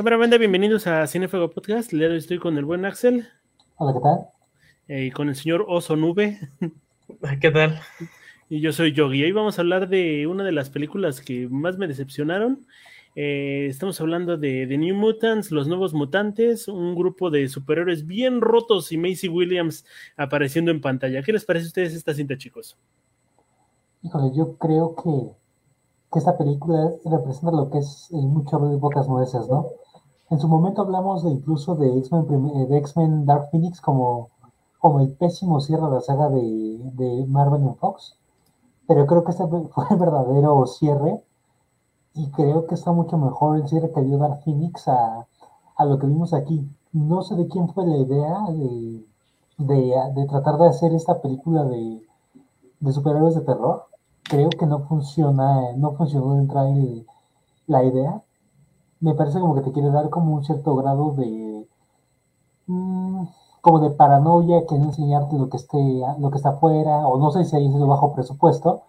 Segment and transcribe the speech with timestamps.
[0.00, 1.92] Cámara banda, bienvenidos a Cinefuego Podcast.
[1.92, 3.28] Le estoy con el buen Axel.
[3.76, 4.28] Hola, ¿qué tal?
[4.88, 6.38] Eh, y con el señor Oso Nube.
[7.42, 7.78] ¿Qué tal?
[8.48, 9.22] Y yo soy Yogi.
[9.22, 12.66] Hoy vamos a hablar de una de las películas que más me decepcionaron.
[13.14, 18.40] Eh, estamos hablando de The New Mutants, Los Nuevos Mutantes, un grupo de superhéroes bien
[18.40, 19.84] rotos y Macy Williams
[20.16, 21.22] apareciendo en pantalla.
[21.22, 22.78] ¿Qué les parece a ustedes esta cinta, chicos?
[24.02, 25.10] Híjole, yo creo que,
[26.10, 29.66] que esta película representa lo que es el mucho de pocas nueces, ¿no?
[30.30, 34.30] En su momento hablamos de incluso de X-Men de X-Men Dark Phoenix como,
[34.78, 38.16] como el pésimo cierre de la saga de, de Marvel en Fox
[38.90, 41.22] pero creo que este fue el verdadero cierre
[42.12, 45.28] y creo que está mucho mejor el cierre que dio Dark Phoenix a,
[45.76, 46.68] a lo que vimos aquí.
[46.92, 49.06] No sé de quién fue la idea de,
[49.58, 52.04] de, de tratar de hacer esta película de,
[52.80, 53.84] de, superhéroes de terror.
[54.24, 56.66] Creo que no funciona, no funcionó entrar
[57.68, 58.20] la idea.
[59.00, 61.66] Me parece como que te quiere dar como un cierto grado de...
[62.66, 63.24] Mmm,
[63.60, 65.78] como de paranoia, que no enseñarte lo que esté,
[66.18, 68.82] lo que está afuera, o no sé si ahí es bajo presupuesto,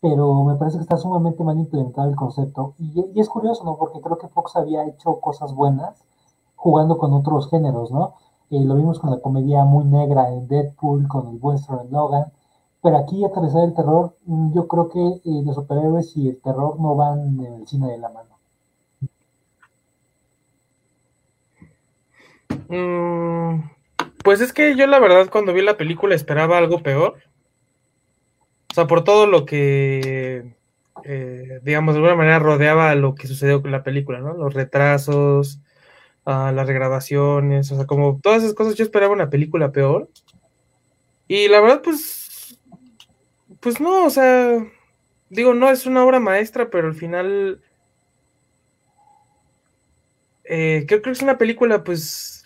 [0.00, 2.74] pero me parece que está sumamente mal implementado el concepto.
[2.78, 3.76] Y, y, es curioso, ¿no?
[3.76, 6.04] Porque creo que Fox había hecho cosas buenas
[6.56, 8.14] jugando con otros géneros, ¿no?
[8.50, 12.32] Eh, lo vimos con la comedia muy negra en Deadpool, con el western en Logan,
[12.82, 16.80] pero aquí aterrizar el terror, mm, yo creo que eh, los superhéroes y el terror
[16.80, 18.27] no van en el cine de la mano.
[22.68, 23.70] Mm,
[24.22, 27.16] pues es que yo la verdad cuando vi la película esperaba algo peor.
[28.70, 30.54] O sea, por todo lo que,
[31.04, 34.34] eh, digamos, de alguna manera rodeaba lo que sucedió con la película, ¿no?
[34.34, 35.60] Los retrasos,
[36.28, 40.10] las regrabaciones, o sea, como todas esas cosas, yo esperaba una película peor.
[41.26, 42.58] Y la verdad, pues,
[43.60, 44.58] pues no, o sea,
[45.30, 47.62] digo, no es una obra maestra, pero al final,
[50.44, 52.37] eh, creo que es una película, pues,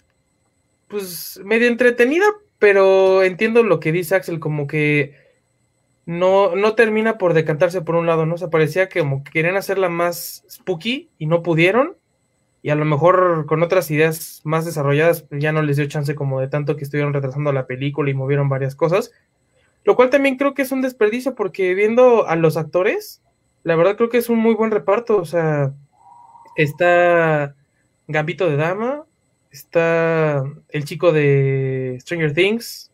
[0.93, 2.27] pues medio entretenida,
[2.59, 5.17] pero entiendo lo que dice Axel, como que
[6.05, 8.35] no, no termina por decantarse por un lado, ¿no?
[8.35, 11.97] O sea, parecía que como que querían hacerla más spooky y no pudieron,
[12.61, 16.41] y a lo mejor con otras ideas más desarrolladas ya no les dio chance como
[16.41, 19.13] de tanto que estuvieron retrasando la película y movieron varias cosas,
[19.85, 23.23] lo cual también creo que es un desperdicio porque viendo a los actores,
[23.63, 25.73] la verdad creo que es un muy buen reparto, o sea,
[26.55, 27.57] está
[28.09, 29.07] Gambito de Dama,
[29.53, 32.91] está el chico de Stranger Things,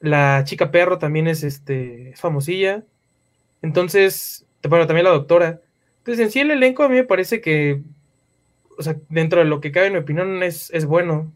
[0.00, 2.84] la chica perro también es este es famosilla,
[3.62, 5.60] entonces, bueno, también la doctora.
[5.98, 7.82] Entonces, en sí el elenco a mí me parece que,
[8.78, 11.32] o sea, dentro de lo que cabe en mi opinión es, es bueno.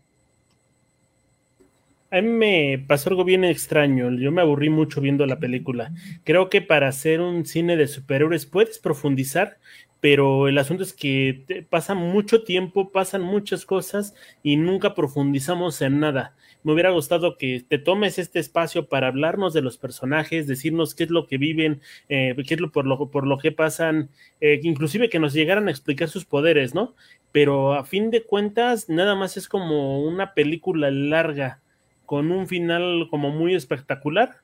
[2.10, 4.10] A mí me pasó algo bien extraño.
[4.12, 5.92] Yo me aburrí mucho viendo la película.
[6.22, 9.58] Creo que para hacer un cine de superhéroes puedes profundizar,
[10.04, 15.98] pero el asunto es que pasa mucho tiempo, pasan muchas cosas y nunca profundizamos en
[15.98, 16.36] nada.
[16.62, 21.04] Me hubiera gustado que te tomes este espacio para hablarnos de los personajes, decirnos qué
[21.04, 24.10] es lo que viven, eh, qué es lo por, lo por lo que pasan,
[24.42, 26.94] eh, inclusive que nos llegaran a explicar sus poderes, ¿no?
[27.32, 31.62] Pero a fin de cuentas, nada más es como una película larga,
[32.04, 34.42] con un final como muy espectacular,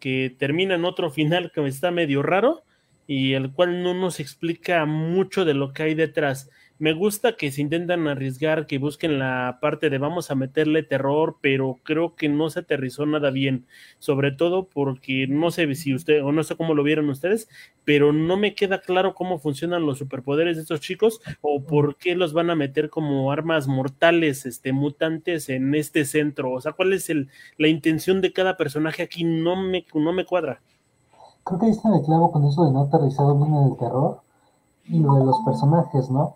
[0.00, 2.65] que termina en otro final que está medio raro
[3.06, 6.50] y el cual no nos explica mucho de lo que hay detrás.
[6.78, 11.38] Me gusta que se intentan arriesgar, que busquen la parte de vamos a meterle terror,
[11.40, 13.66] pero creo que no se aterrizó nada bien,
[13.98, 17.48] sobre todo porque no sé si usted o no sé cómo lo vieron ustedes,
[17.84, 22.14] pero no me queda claro cómo funcionan los superpoderes de estos chicos o por qué
[22.14, 26.92] los van a meter como armas mortales, este mutantes en este centro, o sea, cuál
[26.92, 30.60] es el, la intención de cada personaje aquí no me no me cuadra
[31.46, 34.20] creo que ahí está el clavo con eso de no aterrizado bien en el terror
[34.84, 36.34] y lo de los personajes, ¿no?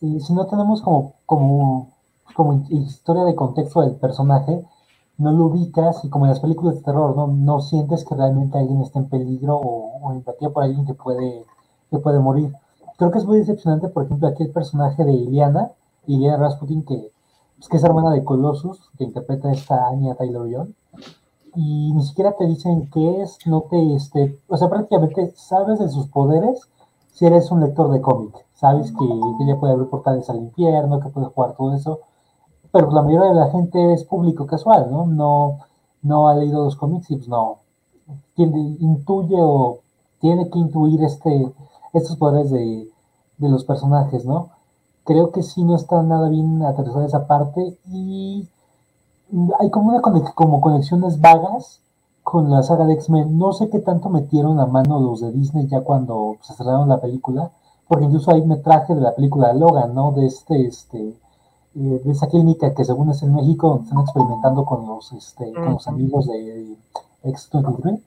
[0.00, 1.90] Y si no tenemos como, como,
[2.34, 4.64] como historia de contexto del personaje,
[5.16, 8.58] no lo ubicas y como en las películas de terror, no, no sientes que realmente
[8.58, 11.44] alguien está en peligro o, o empatía por alguien que puede,
[11.88, 12.52] que puede morir.
[12.98, 15.70] Creo que es muy decepcionante, por ejemplo, aquí el personaje de Iliana,
[16.08, 17.12] Iliana Rasputin, que,
[17.56, 20.74] pues, que es hermana de Colossus, que interpreta esta Anya Taylor-Joy
[21.54, 25.88] y ni siquiera te dicen qué es, no te, este, o sea, prácticamente sabes de
[25.88, 26.68] sus poderes
[27.12, 31.00] si eres un lector de cómic, sabes que, que ella puede abrir portales al infierno,
[31.00, 32.00] que puede jugar todo eso,
[32.72, 35.06] pero la mayoría de la gente es público casual, ¿no?
[35.06, 35.58] No,
[36.02, 37.58] no ha leído los cómics y pues no,
[38.34, 39.80] tiene, intuye o
[40.20, 41.52] tiene que intuir este,
[41.92, 42.88] estos poderes de,
[43.38, 44.50] de los personajes, ¿no?
[45.04, 48.48] Creo que sí no está nada bien aterrizada esa parte y
[49.58, 50.02] hay como una
[50.34, 51.80] como conexiones vagas
[52.22, 53.38] con la saga de X-Men.
[53.38, 57.00] No sé qué tanto metieron a mano los de Disney ya cuando se cerraron la
[57.00, 57.50] película,
[57.88, 60.12] porque incluso hay metraje de la película Logan, ¿no?
[60.12, 61.08] De este, este,
[61.74, 65.52] eh, de esa clínica que según es en México, donde están experimentando con los, este,
[65.52, 66.76] con los amigos de
[67.24, 68.00] X-23.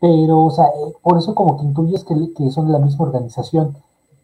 [0.00, 3.06] Pero, o sea, eh, por eso como que intuyes que, que son de la misma
[3.06, 3.76] organización,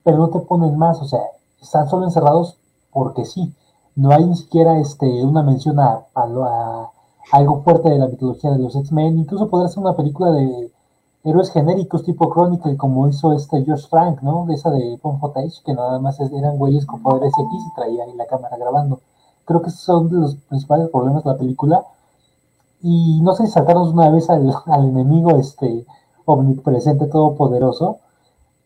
[0.05, 1.21] pero no te ponen más, o sea,
[1.61, 2.57] están solo encerrados
[2.93, 3.55] porque sí.
[3.99, 6.07] No hay ni siquiera este, una mención a,
[7.33, 9.19] algo fuerte de la mitología de los X-Men.
[9.19, 10.71] Incluso podría ser una película de
[11.25, 14.47] héroes genéricos tipo Chronicle, como hizo este George Frank, ¿no?
[14.53, 18.15] Esa de Pon Footage, que nada más eran güeyes con poderes X y traía ahí
[18.15, 19.01] la cámara grabando.
[19.45, 21.83] Creo que esos son los principales problemas de la película.
[22.81, 25.85] Y no sé si sacarnos una vez al, al enemigo este
[26.25, 27.99] omnipresente todopoderoso.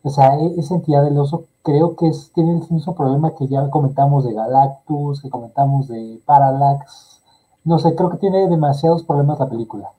[0.02, 3.46] O sea, e, esa entidad del oso creo que es, tiene el mismo problema que
[3.48, 7.22] ya comentamos de Galactus, que comentamos de Parallax.
[7.64, 9.90] No sé, creo que tiene demasiados problemas la película.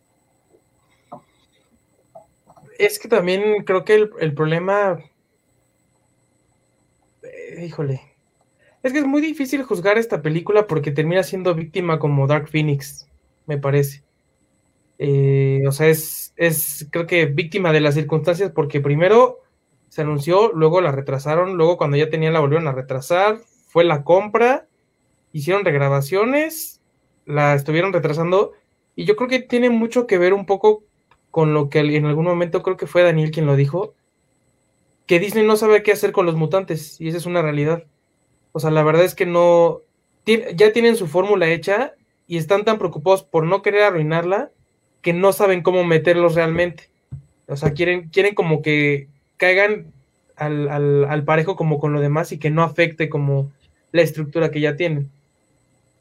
[2.77, 4.99] Es que también creo que el, problema.
[7.21, 8.01] Eh, híjole.
[8.81, 13.07] Es que es muy difícil juzgar esta película porque termina siendo víctima como Dark Phoenix,
[13.45, 14.03] me parece.
[14.97, 19.42] Eh, o sea, es, es creo que víctima de las circunstancias porque primero
[19.93, 24.03] se anunció, luego la retrasaron, luego cuando ya tenían la volvieron a retrasar, fue la
[24.03, 24.65] compra,
[25.33, 26.81] hicieron regrabaciones,
[27.27, 28.53] la estuvieron retrasando
[28.95, 30.83] y yo creo que tiene mucho que ver un poco
[31.29, 33.93] con lo que en algún momento creo que fue Daniel quien lo dijo,
[35.05, 37.83] que Disney no sabe qué hacer con los mutantes y esa es una realidad.
[38.51, 39.81] O sea, la verdad es que no,
[40.25, 41.93] ya tienen su fórmula hecha
[42.25, 44.49] y están tan preocupados por no querer arruinarla
[45.03, 46.89] que no saben cómo meterlos realmente.
[47.47, 49.91] O sea, quieren, quieren como que caigan
[50.35, 53.51] al, parejo como con lo demás y que no afecte como
[53.91, 55.09] la estructura que ya tienen.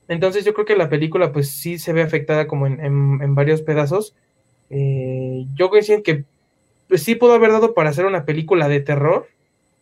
[0.09, 4.15] Entonces yo creo que la película pues sí se ve afectada como en, varios pedazos.
[4.71, 6.25] Eh, yo creo que
[6.89, 9.29] pues, sí pudo haber dado para hacer una película de terror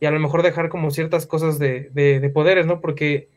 [0.00, 2.81] y a lo mejor dejar como ciertas cosas de, de poderes, ¿no?
[2.81, 3.29] Porque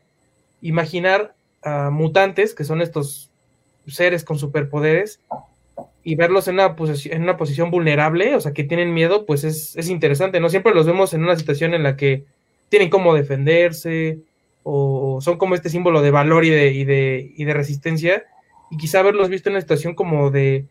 [0.62, 3.30] imaginar a mutantes, que son estos
[3.86, 5.20] seres con superpoderes,
[6.04, 9.42] y verlos en una, posición, en una posición vulnerable, o sea, que tienen miedo, pues
[9.42, 10.50] es, es, interesante, ¿no?
[10.50, 12.24] Siempre los vemos en una situación en la que
[12.68, 14.18] tienen cómo defenderse,
[14.62, 18.24] o son como este símbolo de valor y de, y de, y de resistencia,
[18.70, 20.66] y quizá haberlos visto en una situación como de,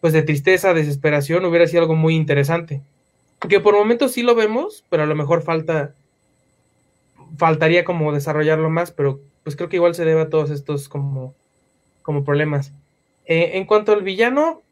[0.00, 2.82] pues de tristeza, desesperación, hubiera sido algo muy interesante.
[3.48, 5.94] Que por momentos sí lo vemos, pero a lo mejor falta,
[7.36, 11.34] faltaría como desarrollarlo más, pero pues creo que igual se debe a todos estos como,
[12.02, 12.72] como problemas.
[13.28, 14.62] Eh, en cuanto al villano,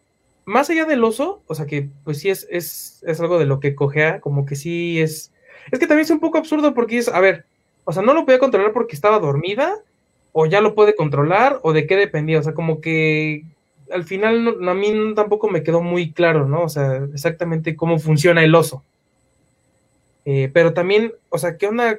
[0.46, 3.60] más allá del oso, o sea que pues sí es, es, es, algo de lo
[3.60, 5.30] que cojea, como que sí es...
[5.70, 7.44] Es que también es un poco absurdo porque es, a ver,
[7.84, 9.74] o sea, no lo podía controlar porque estaba dormida,
[10.32, 13.44] o ya lo puede controlar, o de qué dependía, o sea, como que
[13.90, 16.62] al final a mí tampoco me quedó muy claro, ¿no?
[16.62, 18.82] O sea, exactamente cómo funciona el oso.
[20.24, 21.98] Eh, pero también, o sea, ¿qué onda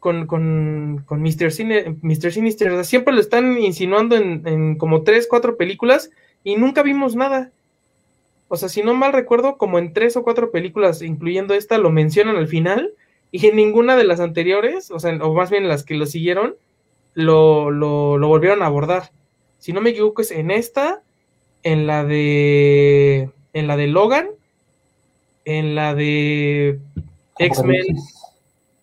[0.00, 1.52] con, con, con Mr.
[1.52, 2.84] Sinister.
[2.84, 6.10] siempre lo están insinuando en, como tres, cuatro películas
[6.42, 7.52] y nunca vimos nada.
[8.48, 11.90] O sea, si no mal recuerdo, como en tres o cuatro películas, incluyendo esta, lo
[11.90, 12.94] mencionan al final
[13.30, 16.56] y en ninguna de las anteriores, o sea, o más bien las que lo siguieron,
[17.14, 19.12] lo, lo, lo volvieron a abordar.
[19.58, 21.02] Si no me equivoco, es en esta,
[21.62, 23.30] en la de.
[23.52, 24.30] En la de Logan,
[25.44, 26.78] en la de
[27.38, 27.84] X-Men.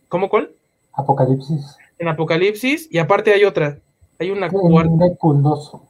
[0.08, 0.52] ¿Cómo cuál?
[0.98, 1.78] Apocalipsis.
[2.00, 3.80] En Apocalipsis, y aparte hay otra.
[4.20, 4.92] Hay una cuarta.
[4.98, 5.74] Deadpool 2.
[5.74, 5.84] o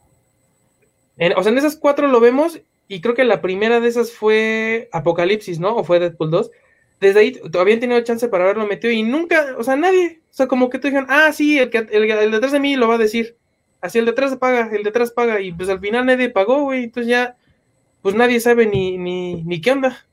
[1.18, 5.60] sea, en esas cuatro lo vemos, y creo que la primera de esas fue Apocalipsis,
[5.60, 5.76] ¿no?
[5.76, 6.52] O fue Deadpool 2.
[7.00, 10.22] Desde ahí todavía tenido chance para haberlo metido y nunca, o sea, nadie.
[10.30, 12.76] O sea, como que te dijeron, ah, sí, el, que, el, el detrás de mí
[12.76, 13.38] lo va a decir.
[13.82, 15.40] Así el detrás paga, el detrás paga.
[15.40, 16.86] Y pues al final nadie pagó, güey.
[16.86, 17.38] Entonces ya,
[18.02, 20.07] pues nadie sabe ni, ni, ni qué onda.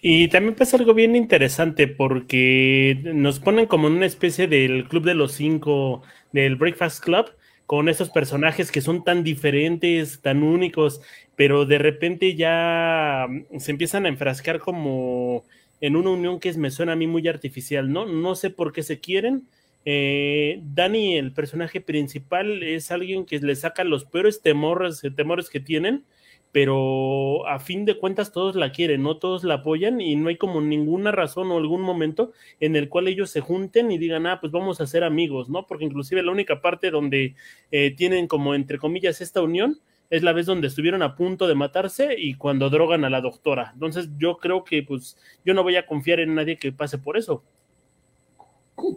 [0.00, 5.04] Y también pasa algo bien interesante porque nos ponen como en una especie del Club
[5.04, 6.02] de los Cinco,
[6.32, 7.32] del Breakfast Club,
[7.66, 11.00] con esos personajes que son tan diferentes, tan únicos,
[11.36, 13.26] pero de repente ya
[13.58, 15.44] se empiezan a enfrascar como
[15.80, 18.06] en una unión que me suena a mí muy artificial, ¿no?
[18.06, 19.48] No sé por qué se quieren.
[19.84, 25.60] Eh, Dani, el personaje principal, es alguien que le saca los peores temores, temores que
[25.60, 26.04] tienen
[26.52, 30.36] pero a fin de cuentas todos la quieren, no todos la apoyan y no hay
[30.36, 34.38] como ninguna razón o algún momento en el cual ellos se junten y digan, ah,
[34.40, 35.66] pues vamos a ser amigos, ¿no?
[35.66, 37.34] Porque inclusive la única parte donde
[37.70, 39.78] eh, tienen como, entre comillas, esta unión
[40.10, 43.72] es la vez donde estuvieron a punto de matarse y cuando drogan a la doctora.
[43.74, 47.18] Entonces yo creo que pues yo no voy a confiar en nadie que pase por
[47.18, 47.42] eso.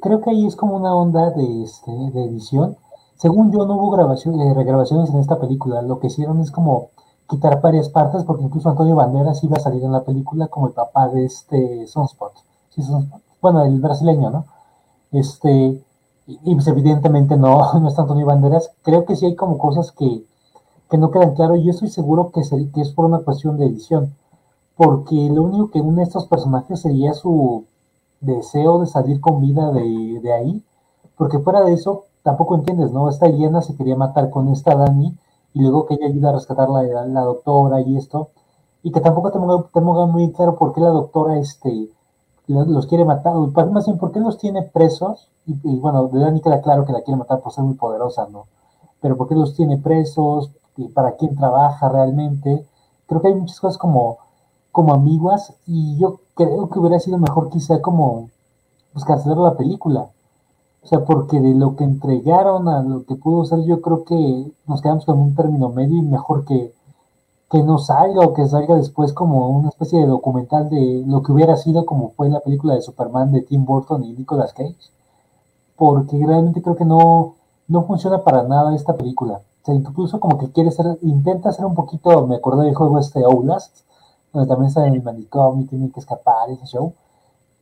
[0.01, 2.77] Creo que ahí es como una onda de, este, de edición.
[3.15, 6.91] Según yo no hubo grabación, eh, regrabaciones en esta película, lo que hicieron es como
[7.31, 10.73] quitar varias partes, porque incluso Antonio Banderas iba a salir en la película como el
[10.73, 12.33] papá de este Sunspot.
[13.41, 14.45] bueno, el brasileño, ¿no?
[15.13, 15.81] Este,
[16.27, 18.71] y, pues evidentemente no, no es Antonio Banderas.
[18.83, 20.25] Creo que sí hay como cosas que,
[20.89, 24.13] que no quedan claras y yo estoy seguro que, es por una cuestión de edición,
[24.75, 27.63] porque lo único que une a estos personajes sería su
[28.19, 30.63] deseo de salir con vida de, de ahí,
[31.17, 33.07] porque fuera de eso tampoco entiendes, ¿no?
[33.07, 35.15] Esta Eliana se quería matar con esta Dani
[35.53, 38.29] y luego que ella ayuda a rescatar la, la doctora y esto,
[38.83, 41.89] y que tampoco tengo, muy claro por qué la doctora este,
[42.47, 46.61] los quiere matar, más bien por qué los tiene presos, y, bueno, de Dani queda
[46.61, 48.45] claro que la quiere matar por ser muy poderosa, ¿no?
[49.01, 52.65] Pero por qué los tiene presos, y para quién trabaja realmente,
[53.07, 54.17] creo que hay muchas cosas como,
[54.71, 58.29] como ambiguas, y yo creo que hubiera sido mejor quizá como
[58.93, 60.09] pues cancelar la película,
[60.83, 64.51] o sea, porque de lo que entregaron a lo que pudo ser, yo creo que
[64.65, 66.73] nos quedamos con un término medio y mejor que,
[67.51, 71.31] que no salga o que salga después como una especie de documental de lo que
[71.31, 74.75] hubiera sido como fue la película de Superman de Tim Burton y Nicolas Cage.
[75.75, 77.35] Porque realmente creo que no,
[77.67, 79.41] no funciona para nada esta película.
[79.61, 82.97] O sea, incluso como que quiere ser, intenta ser un poquito, me acordé del juego
[82.99, 83.81] este Outlast,
[84.33, 86.93] donde también en el manicomio y tiene que escapar ese show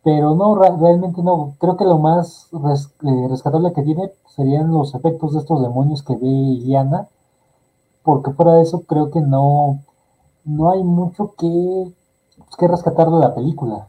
[0.03, 1.55] pero no, realmente no.
[1.59, 6.15] Creo que lo más eh, rescatable que tiene serían los efectos de estos demonios que
[6.15, 7.07] ve Iliana,
[8.03, 9.81] porque fuera de eso creo que no,
[10.45, 11.91] no hay mucho que,
[12.37, 13.87] pues, que rescatar de la película.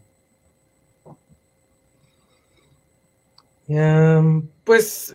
[4.64, 5.14] pues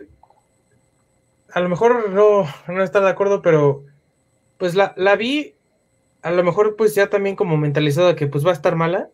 [1.54, 3.84] a lo mejor no, no estar de acuerdo, pero
[4.58, 5.56] pues la, la vi,
[6.22, 9.10] a lo mejor pues ya también como mentalizada que pues va a estar mala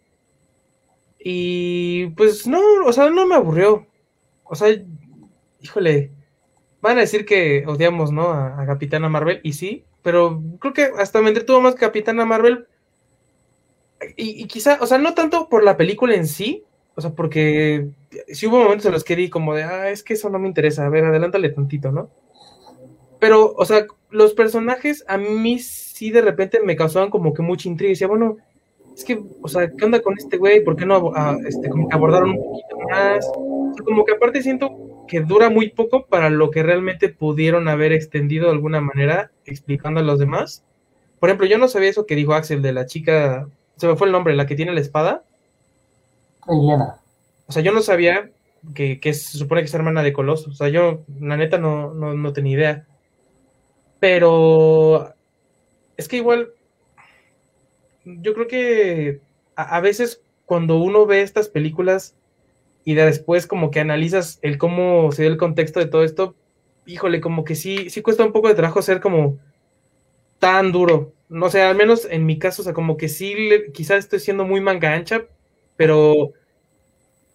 [1.24, 3.86] y pues no, o sea, no me aburrió.
[4.44, 4.70] O sea,
[5.60, 6.12] híjole,
[6.82, 8.32] van a decir que odiamos, ¿no?
[8.32, 12.68] A, Capitana Marvel, y sí, pero creo que hasta me entretuvo más Capitana Marvel.
[14.18, 16.64] Y, quizá, o sea, no tanto por la película en sí,
[16.96, 17.90] o sea, porque
[18.30, 20.48] sí hubo momentos en los que di como de, ah, es que eso no me
[20.48, 22.10] interesa, a ver, adelántale tantito, ¿no?
[23.20, 27.70] Pero, o sea, los personajes a mí sí de repente me causaban como que mucha
[27.70, 28.38] intriga y decía, bueno,
[28.96, 30.64] es que, o sea, ¿qué onda con este güey?
[30.64, 33.32] ¿Por qué no ah, este, como que abordaron un poquito más?
[33.86, 38.46] como que aparte siento que dura muy poco para lo que realmente pudieron haber extendido
[38.46, 40.64] de alguna manera explicando a los demás.
[41.20, 44.08] Por ejemplo, yo no sabía eso que dijo Axel de la chica, se me fue
[44.08, 45.24] el nombre, la que tiene la espada.
[46.48, 48.32] O sea, yo no sabía
[48.74, 50.50] que, que se supone que es hermana de Coloso.
[50.50, 52.86] O sea, yo, la neta, no, no, no tenía idea.
[54.00, 55.14] Pero
[55.98, 56.54] es que igual
[58.06, 59.20] yo creo que
[59.56, 62.16] a, veces cuando uno ve estas películas
[62.84, 66.36] y después como que analizas el cómo se dio el contexto de todo esto,
[66.86, 69.38] híjole, como que sí, sí cuesta un poco de trabajo ser como
[70.40, 71.14] tan duro.
[71.30, 73.36] No sé, al menos en mi caso, o sea, como que sí,
[73.74, 75.26] quizás estoy siendo muy manga ancha,
[75.78, 76.34] pero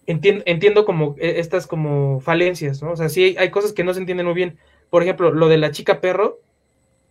[0.05, 2.91] entiendo, entiendo como e, estas como falencias, ¿no?
[2.91, 4.57] O sea, sí hay cosas que no se entienden muy bien.
[4.89, 6.39] Por ejemplo, lo de la chica perro,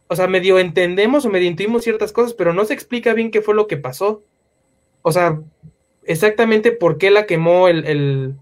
[0.09, 3.43] o sea, medio entendemos o medio intuimos ciertas cosas, pero no se explica bien qué
[3.43, 4.23] fue lo que pasó.
[5.03, 5.41] O sea,
[6.05, 8.37] exactamente por qué la quemó el,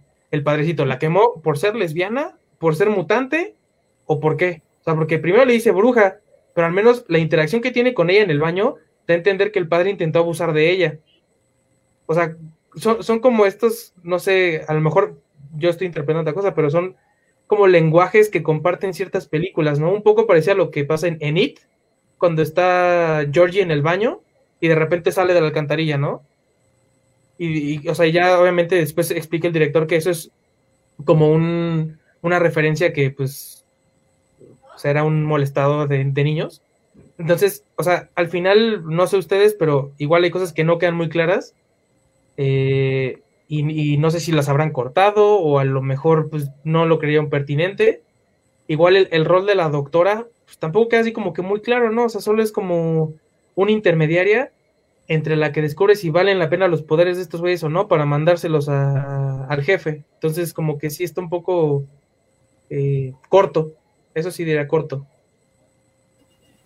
[0.44, 0.85] padrecito.
[0.85, 2.37] ¿La quemó por ser lesbiana?
[2.59, 3.54] ¿Por ser mutante?
[4.06, 4.62] ¿O por qué?
[4.80, 6.18] O sea, porque primero le dice bruja,
[6.54, 9.50] pero al menos la interacción que tiene con ella en el baño da a entender
[9.50, 10.99] que el padre intentó abusar de ella.
[12.06, 12.37] O sea,
[12.76, 15.18] son, son como estos, no sé, a lo mejor
[15.56, 16.97] yo estoy interpretando otra cosa, pero son
[17.47, 19.93] como lenguajes que comparten ciertas películas, ¿no?
[19.93, 21.61] Un poco parecía lo que pasa en, It,
[22.19, 24.21] cuando está Georgie en el baño
[24.61, 26.23] y de repente sale de la alcantarilla, ¿no?
[27.37, 30.31] Y, o sea, ya obviamente después explica el director que eso es
[31.05, 33.65] como un, una referencia que pues
[34.77, 36.63] será un molestado de, de, niños.
[37.19, 40.95] Entonces, o sea, al final, no sé ustedes, pero igual hay cosas que no quedan
[40.95, 41.55] muy claras.
[42.37, 46.99] Eh, y, no sé si las habrán cortado o a lo mejor pues no lo
[46.99, 48.03] creían pertinente.
[48.67, 52.05] Igual el, rol de la doctora pues, tampoco queda así como que muy claro, ¿no?
[52.05, 53.13] O sea, solo es como
[53.55, 54.53] una intermediaria
[55.07, 57.89] entre la que descubre si valen la pena los poderes de estos güeyes o no
[57.89, 60.05] para mandárselos al jefe.
[60.15, 61.85] Entonces como que sí está un poco
[62.71, 63.73] eh, corto,
[64.15, 65.07] eso sí diría corto.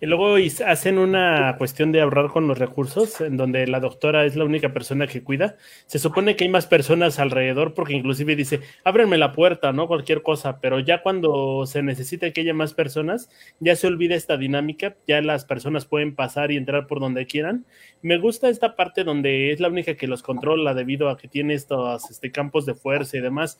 [0.01, 4.37] Y luego hacen una cuestión de ahorrar con los recursos, en donde la doctora es
[4.37, 5.57] la única persona que cuida.
[5.87, 9.87] Se supone que hay más personas alrededor, porque inclusive dice, ábrenme la puerta, ¿no?
[9.87, 13.29] Cualquier cosa, pero ya cuando se necesita que haya más personas,
[13.59, 17.65] ya se olvida esta dinámica, ya las personas pueden pasar y entrar por donde quieran.
[18.01, 21.55] Me gusta esta parte donde es la única que los controla debido a que tiene
[21.55, 23.59] estos este, campos de fuerza y demás,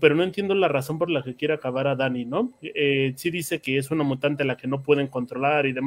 [0.00, 2.52] pero no entiendo la razón por la que quiere acabar a Dani, ¿no?
[2.62, 5.79] Eh, sí dice que es una mutante la que no pueden controlar y demás,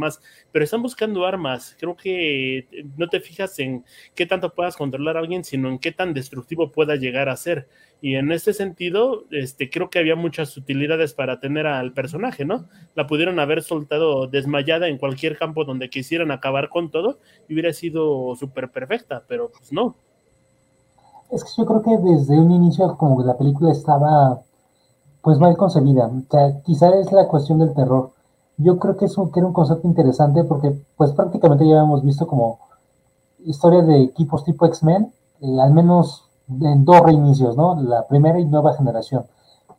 [0.51, 1.75] pero están buscando armas.
[1.79, 3.83] Creo que no te fijas en
[4.15, 7.67] qué tanto puedas controlar a alguien, sino en qué tan destructivo pueda llegar a ser.
[8.01, 12.67] Y en este sentido, este, creo que había muchas utilidades para tener al personaje, ¿no?
[12.95, 17.71] La pudieron haber soltado desmayada en cualquier campo donde quisieran acabar con todo y hubiera
[17.71, 19.95] sido súper perfecta, pero pues no.
[21.31, 24.41] Es que yo creo que desde un inicio como que la película estaba
[25.23, 26.07] pues mal concebida.
[26.07, 28.11] O sea, quizá es la cuestión del terror.
[28.57, 32.03] Yo creo que, es un, que era un concepto interesante porque pues prácticamente ya habíamos
[32.03, 32.59] visto como
[33.45, 37.81] historia de equipos tipo X-Men, eh, al menos en dos reinicios, ¿no?
[37.81, 39.25] La primera y nueva generación.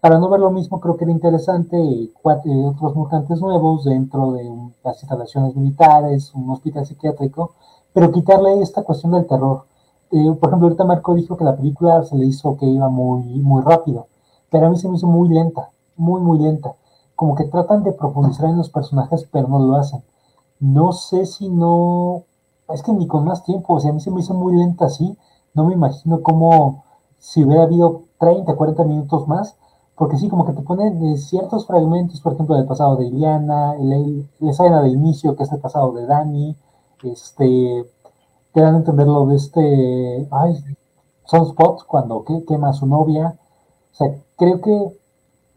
[0.01, 4.45] Para no ver lo mismo, creo que era interesante cuatro, otros mutantes nuevos dentro de
[4.83, 7.53] las instalaciones militares, un hospital psiquiátrico,
[7.93, 9.65] pero quitarle esta cuestión del terror.
[10.11, 13.23] Eh, por ejemplo, ahorita Marco dijo que la película se le hizo que iba muy,
[13.41, 14.09] muy rápido
[14.55, 16.77] pero a mí se me hizo muy lenta, muy, muy lenta.
[17.17, 20.03] Como que tratan de profundizar en los personajes, pero no lo hacen.
[20.61, 22.25] No sé si no,
[22.73, 24.87] es que ni con más tiempo, o sea, a mí se me hizo muy lenta
[24.87, 25.17] así,
[25.55, 26.85] no me imagino cómo
[27.19, 29.57] si hubiera habido 30, 40 minutos más,
[29.97, 33.75] porque sí, como que te ponen eh, ciertos fragmentos, por ejemplo, del pasado de Iliana,
[33.79, 36.57] la escena de inicio, que es el pasado de Dani,
[37.05, 37.87] este,
[38.53, 40.65] te dan a entender lo de este, ay,
[41.27, 43.39] Sunspot, cuando quema a su novia,
[43.93, 44.99] o sea, creo que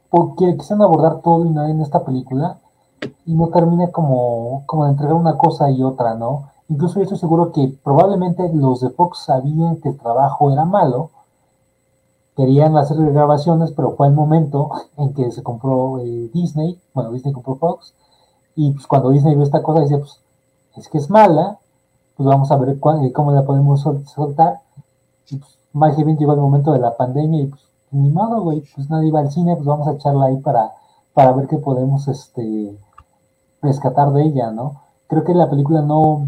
[0.09, 2.57] porque quisieron abordar todo y nada en esta película
[3.25, 6.49] y no termina como, como de entregar una cosa y otra, ¿no?
[6.69, 11.11] Incluso yo estoy seguro que probablemente los de Fox sabían que el trabajo era malo,
[12.35, 17.33] querían hacer grabaciones, pero fue el momento en que se compró eh, Disney, bueno, Disney
[17.33, 17.93] compró Fox,
[18.55, 20.19] y pues cuando Disney vio esta cosa dice, pues
[20.75, 21.59] es que es mala,
[22.15, 24.61] pues vamos a ver eh, cómo la podemos soltar.
[25.29, 28.63] Y pues más bien llegó el momento de la pandemia y pues ni modo, güey,
[28.75, 30.71] pues nadie va al cine, pues vamos a echarla ahí para,
[31.13, 32.77] para ver qué podemos este,
[33.61, 34.81] rescatar de ella, ¿no?
[35.07, 36.27] Creo que la película no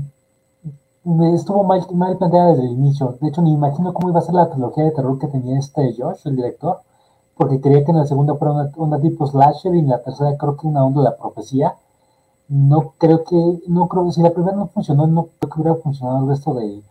[1.33, 3.17] estuvo mal, mal planteada desde el inicio.
[3.19, 5.93] De hecho, ni imagino cómo iba a ser la trilogía de terror que tenía este
[5.97, 6.81] Josh, el director,
[7.35, 10.37] porque creía que en la segunda fuera una, una tipo slasher y en la tercera
[10.37, 11.75] creo que una onda de la profecía.
[12.47, 16.19] No creo que, no creo, si la primera no funcionó, no creo que hubiera funcionado
[16.23, 16.83] el resto de,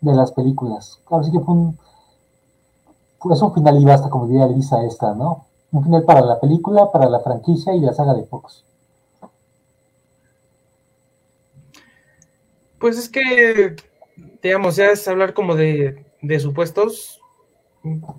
[0.00, 1.00] de las películas.
[1.08, 1.78] Ahora sí que fue un,
[3.32, 5.46] es un final y basta, como diría Lisa esta, ¿no?
[5.72, 8.64] Un final para la película, para la franquicia y la saga de Fox.
[12.78, 13.74] Pues es que,
[14.42, 16.04] digamos, ya es hablar como de,
[16.38, 17.20] supuestos.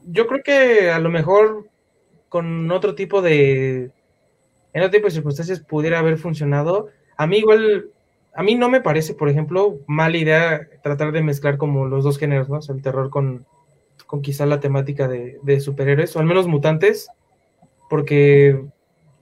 [0.06, 1.68] Yo creo que a lo mejor
[2.28, 3.92] con otro tipo de,
[4.74, 6.90] en otro tipo de circunstancias pudiera haber funcionado.
[7.18, 7.90] A mí igual,
[8.36, 12.18] a mí no me parece, por ejemplo, mala idea tratar de mezclar como los dos
[12.18, 12.60] géneros, ¿no?
[12.68, 13.46] El terror con,
[14.10, 17.10] conquistar la temática de, superhéroes, o al menos mutantes,
[17.92, 18.60] porque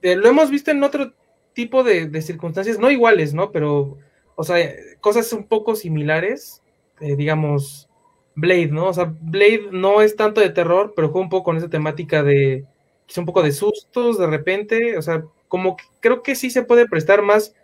[0.00, 1.12] eh, lo hemos visto en otro
[1.52, 3.52] tipo de, circunstancias, no iguales, ¿no?
[3.52, 3.98] Pero,
[4.34, 4.56] o sea,
[5.02, 6.62] cosas un poco similares,
[7.00, 7.90] eh, digamos,
[8.34, 8.86] Blade, ¿no?
[8.86, 12.22] O sea, Blade no es tanto de terror, pero juega un poco con esa temática
[12.22, 12.64] de,
[13.04, 16.62] quizá un poco de sustos de repente, o sea, como que creo que sí se
[16.62, 17.54] puede prestar más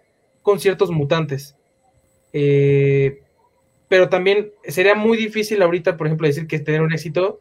[0.42, 1.56] con ciertos mutantes.
[2.34, 3.22] Eh,
[3.94, 7.38] pero también sería muy difícil ahorita, por ejemplo, decir que tener un éxito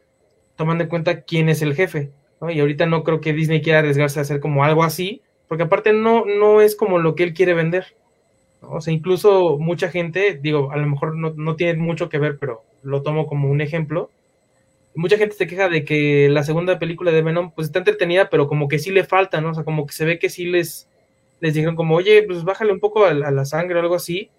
[0.54, 2.12] tomando en cuenta quién es el jefe.
[2.48, 5.92] Y ahorita no creo que Disney quiera arriesgarse a hacer como algo así, porque aparte
[5.92, 7.96] no, no es como lo que él quiere vender.
[8.60, 12.38] O sea, incluso mucha gente, digo, a lo mejor no, no tiene mucho que ver,
[12.38, 14.12] pero lo tomo como un ejemplo.
[14.94, 18.46] Mucha gente se queja de que la segunda película de Venom pues está entretenida, pero
[18.46, 19.50] como que sí le falta, ¿no?
[19.50, 20.88] O sea, como que se ve que sí les,
[21.40, 24.30] les dijeron como, oye, pues bájale un poco a la sangre o algo así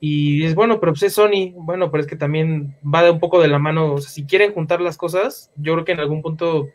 [0.00, 3.18] y es bueno, pero pues es Sony, bueno, pero es que también va de un
[3.18, 6.00] poco de la mano, o sea, si quieren juntar las cosas, yo creo que en
[6.00, 6.68] algún punto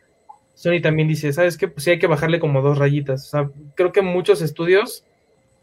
[0.54, 1.68] Sony también dice, ¿sabes qué?
[1.68, 5.04] Pues sí hay que bajarle como dos rayitas, o sea, creo que muchos estudios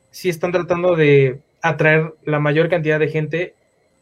[0.10, 3.56] sí están tratando de atraer la mayor cantidad de gente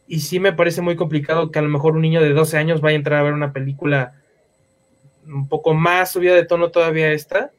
[0.06, 2.80] y sí me parece muy complicado que a lo mejor un niño de 12 años
[2.80, 4.14] vaya a entrar a ver una película
[5.24, 7.52] un poco más subida de tono todavía esta.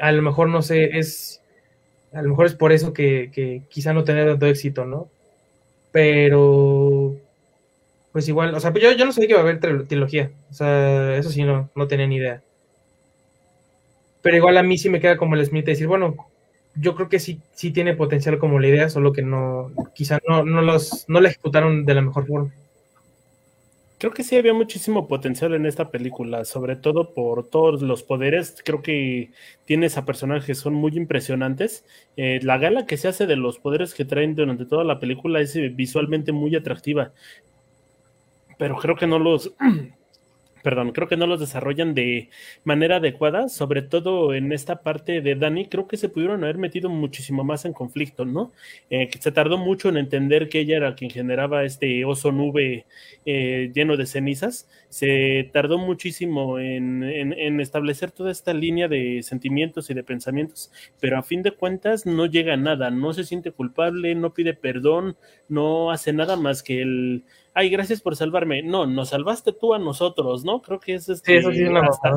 [0.00, 1.37] A lo mejor, no sé, es
[2.12, 5.08] a lo mejor es por eso que, quizá no tenga tanto éxito, ¿no?
[5.92, 7.16] Pero,
[8.12, 10.30] pues igual, o sea, yo, yo no sabía que iba a haber trilogía.
[10.50, 12.42] O sea, eso sí, no, no tenía ni idea.
[14.22, 16.28] Pero igual a mí sí me queda como el Smith decir, bueno,
[16.74, 20.44] yo creo que sí, sí tiene potencial como la idea, solo que no, quizá no,
[20.44, 22.52] no, los, no la ejecutaron de la mejor forma.
[23.98, 28.62] Creo que sí había muchísimo potencial en esta película, sobre todo por todos los poderes.
[28.64, 29.32] Creo que
[29.64, 31.84] tienes a personajes que son muy impresionantes.
[32.16, 35.40] Eh, la gala que se hace de los poderes que traen durante toda la película
[35.40, 37.12] es visualmente muy atractiva.
[38.56, 39.52] Pero creo que no los,
[40.62, 42.30] perdón, creo que no los desarrollan de
[42.64, 46.88] manera adecuada, sobre todo en esta parte de Dani, creo que se pudieron haber metido
[46.88, 48.52] muchísimo más en conflicto, ¿no?
[48.90, 52.86] Eh, se tardó mucho en entender que ella era quien generaba este oso nube
[53.26, 59.90] eh, lleno de cenizas, se tardó muchísimo en, en, establecer toda esta línea de sentimientos
[59.90, 63.52] y de pensamientos, pero a fin de cuentas no llega a nada, no se siente
[63.52, 65.16] culpable, no pide perdón,
[65.48, 67.24] no hace nada más que el
[67.58, 68.62] ay, gracias por salvarme.
[68.62, 70.62] No, nos salvaste tú a nosotros, ¿no?
[70.62, 72.14] Creo que es este, sí, hasta,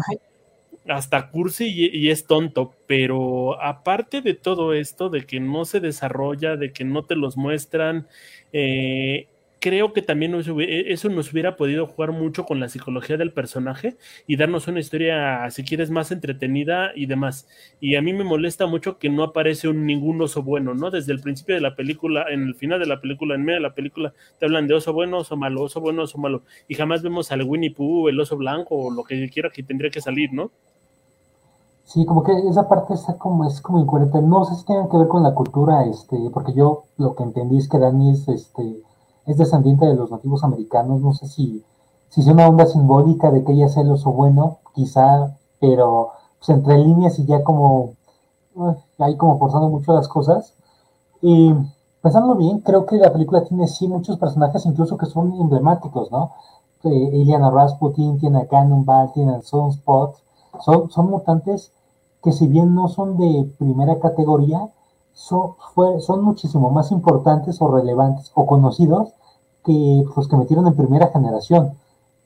[0.88, 6.58] hasta, cursi y, es tonto, pero aparte de todo esto, de que no se desarrolla,
[6.58, 8.08] de que no te los muestran,
[8.54, 9.30] eh,
[9.62, 13.95] creo que también e, eso nos hubiera podido jugar mucho con la psicología del personaje
[14.28, 17.47] y darnos una historia, si quieres, más entretenida y demás.
[17.80, 20.89] Y a mí me molesta mucho que no aparece un ningún oso bueno, ¿no?
[20.89, 23.67] Desde el principio de la película, en el final de la película, en medio de
[23.67, 26.41] la película, te hablan de oso bueno, oso malo, oso bueno, oso malo.
[26.67, 29.91] Y jamás vemos al Winnie Pooh, el oso blanco o lo que quiera que tendría
[29.91, 30.52] que salir, ¿no?
[31.84, 34.21] Sí, como que esa parte está como, es como incoherente.
[34.21, 37.58] No sé si tiene que ver con la cultura, este, porque yo lo que entendí
[37.58, 38.82] es que Dani es este
[39.25, 41.63] es descendiente de los nativos americanos, no sé si,
[42.10, 46.49] si es una onda simbólica de que ella sea el oso bueno, quizá, pero pues,
[46.49, 47.93] entre líneas y ya como,
[48.97, 50.53] ahí como forzando mucho las cosas.
[51.21, 51.53] Y
[52.01, 56.31] pensándolo bien, creo que la película tiene sí muchos personajes incluso que son emblemáticos, ¿no?
[56.84, 60.15] Eh, Eliana Rasputin, tiene a Cannonball, tiene a Sunspot,
[60.62, 61.71] son, son mutantes
[62.23, 64.69] que si bien no son de primera categoría,
[65.21, 69.13] son, muchísimo más importantes o relevantes o conocidos
[69.63, 71.73] que los que metieron en primera generación.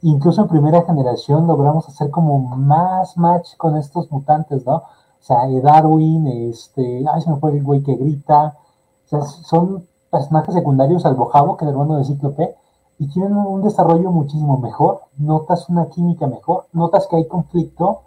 [0.01, 4.75] Incluso en primera generación logramos hacer como más match con estos mutantes, ¿no?
[4.75, 4.84] O
[5.19, 8.58] sea, Darwin, este, ay, se me fue el güey que grita.
[9.05, 12.55] O sea, son personajes secundarios al Bojabo, que el hermano de Cíclope,
[12.99, 15.01] y tienen un desarrollo muchísimo mejor.
[15.17, 18.01] Notas una química mejor, notas que hay conflicto,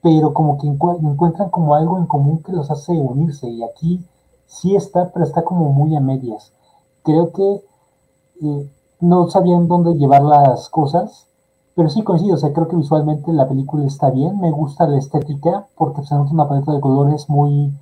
[0.00, 3.48] pero como que encuentran como algo en común que los hace unirse.
[3.50, 4.04] Y aquí
[4.52, 6.52] sí está, pero está como muy a medias.
[7.02, 7.64] Creo que
[8.42, 11.26] eh, no sabían dónde llevar las cosas,
[11.74, 14.98] pero sí coincido, o sea, creo que visualmente la película está bien, me gusta la
[14.98, 17.72] estética, porque se nota una paleta de colores muy,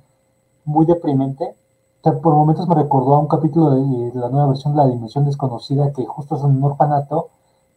[0.63, 1.55] muy deprimente.
[1.99, 4.87] O sea, por momentos me recordó a un capítulo de, la nueva versión de La
[4.87, 7.27] Dimensión Desconocida, que justo es un orfanato,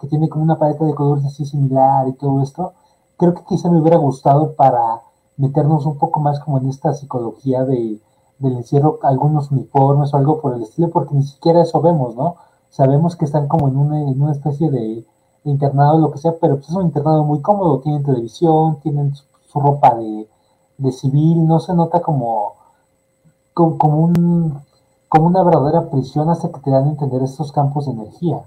[0.00, 2.74] que tiene como una paleta de colores así similar y todo esto.
[3.16, 5.02] Creo que quizá me hubiera gustado para
[5.36, 8.00] meternos un poco más como en esta psicología de,
[8.38, 12.36] del encierro algunos uniformes o algo por el estilo, porque ni siquiera eso vemos, ¿no?
[12.70, 15.04] Sabemos que están como en una, en una especie de,
[15.44, 19.60] internado, lo que sea, pero pues es un internado muy cómodo, tienen televisión, tienen su,
[19.60, 22.56] ropa de, civil, no se nota como,
[23.52, 24.62] como, un,
[25.08, 28.42] como una verdadera prisión hasta que te dan a entender estos campos de energía.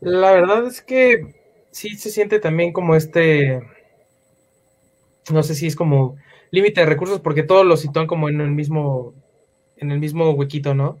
[0.00, 1.34] La verdad es que
[1.70, 3.60] sí se siente también como este,
[5.30, 6.16] no sé si es como
[6.50, 9.14] límite de recursos porque todos lo sitúan como en el mismo,
[9.76, 10.98] en el mismo huequito, ¿no?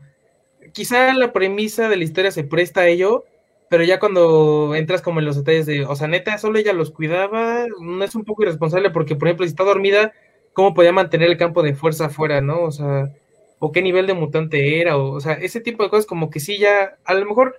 [0.72, 3.24] Quizá la premisa de la historia se presta a ello,
[3.68, 6.90] pero ya cuando entras como en los detalles de, o sea, neta, solo ella los
[6.90, 10.12] cuidaba, no es un poco irresponsable porque, por ejemplo, si está dormida,
[10.52, 12.62] ¿cómo podía mantener el campo de fuerza afuera, no?
[12.62, 13.12] O sea,
[13.58, 16.40] o qué nivel de mutante era, o, o sea, ese tipo de cosas como que
[16.40, 17.56] sí ya, a lo mejor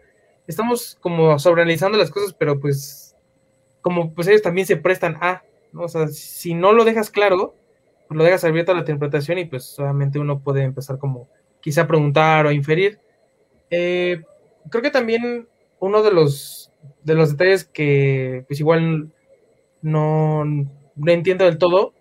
[0.47, 3.15] estamos como sobreanalizando las cosas, pero pues,
[3.81, 5.83] como pues ellos también se prestan a, ¿no?
[5.83, 7.55] O sea, si no lo dejas claro,
[8.09, 11.29] lo dejas abierto a la interpretación y pues solamente uno puede empezar como
[11.61, 12.99] quizá a preguntar o inferir.
[13.69, 14.21] Eh,
[14.69, 15.47] creo que también
[15.79, 16.71] uno de los,
[17.03, 19.11] de los detalles que pues igual
[19.81, 21.93] no, no entiendo del todo,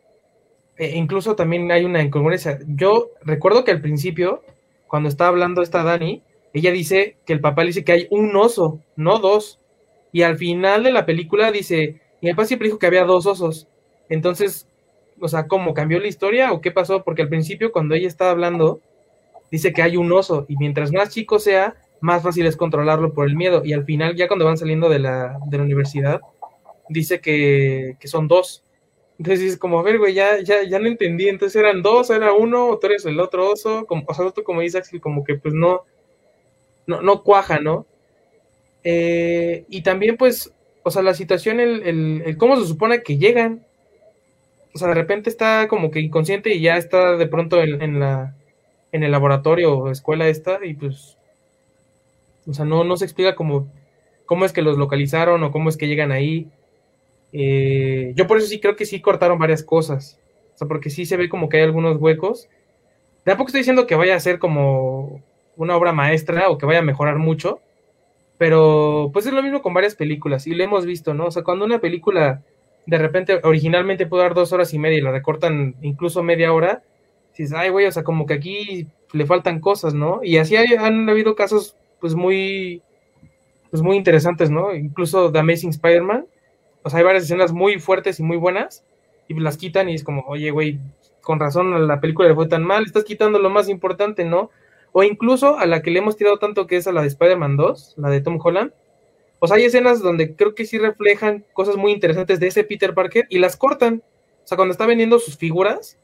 [0.77, 2.59] e incluso también hay una incongruencia.
[2.66, 4.42] Yo recuerdo que al principio,
[4.87, 8.35] cuando estaba hablando esta Dani, ella dice que el papá le dice que hay un
[8.37, 9.61] oso, no dos.
[10.12, 13.27] Y al final de la película dice, y el papá siempre dijo que había dos
[13.27, 13.69] osos.
[14.09, 14.69] Entonces,
[15.20, 18.31] o sea, cómo cambió la historia o qué pasó, porque al principio cuando ella estaba
[18.31, 18.81] hablando,
[19.50, 23.26] dice que hay un oso y mientras más chico sea, más fácil es controlarlo por
[23.26, 23.62] el miedo.
[23.64, 26.20] Y al final, ya cuando van saliendo de la, de la universidad,
[26.88, 28.62] dice que, que son dos.
[29.18, 31.29] Entonces es como, a ver, güey, ya, ya, ya no entendí.
[31.29, 33.87] Entonces eran dos, era uno, o tú eres el otro oso.
[33.87, 35.83] Como, o sea, tú como dices, como que pues no,
[36.87, 37.87] no, no cuaja, ¿no?
[38.85, 40.52] Eh, y también, pues,
[40.83, 43.65] o sea, la situación, el, el, el, cómo se supone que llegan
[44.77, 48.37] o sea, de repente está como que inconsciente y ya está de pronto en, la,
[48.93, 51.17] en el laboratorio o escuela esta y pues,
[52.47, 53.73] o sea, no, no se explica cómo,
[54.27, 56.51] cómo es que los localizaron o cómo es que llegan ahí.
[57.33, 60.21] Eh, yo por eso sí creo que sí cortaron varias cosas,
[60.55, 62.51] o sea, porque sí se ve como que hay algunos huecos.
[63.25, 65.23] De a poco estoy diciendo que vaya a ser como
[65.57, 67.61] una obra maestra o que vaya a mejorar mucho,
[68.39, 71.27] Pero pues es lo mismo con varias películas y lo hemos visto, ¿no?
[71.27, 72.43] O sea, cuando una película
[72.87, 76.83] de repente originalmente puede dar dos horas y media y la recortan incluso media hora,
[77.37, 80.20] dices, ay, güey, o sea, como que aquí le faltan cosas, ¿no?
[80.22, 82.83] Y así han habido casos, pues muy,
[83.70, 84.75] pues muy interesantes, ¿no?
[84.75, 86.27] Incluso The Amazing Spider-Man,
[86.83, 88.85] o sea, hay varias escenas muy fuertes y muy buenas
[89.29, 90.79] y las quitan y es como, oye, güey,
[91.20, 94.51] con razón la película le fue tan mal, estás quitando lo más importante, ¿no?
[94.92, 97.57] O incluso a la que le hemos tirado tanto que es a la de Spider-Man
[97.57, 98.72] 2, la de Tom Holland.
[99.38, 102.94] O sea, hay escenas donde creo que sí reflejan cosas muy interesantes de ese Peter
[102.94, 104.03] Parker y las cortan.
[104.44, 105.99] O sea, cuando está vendiendo sus figuras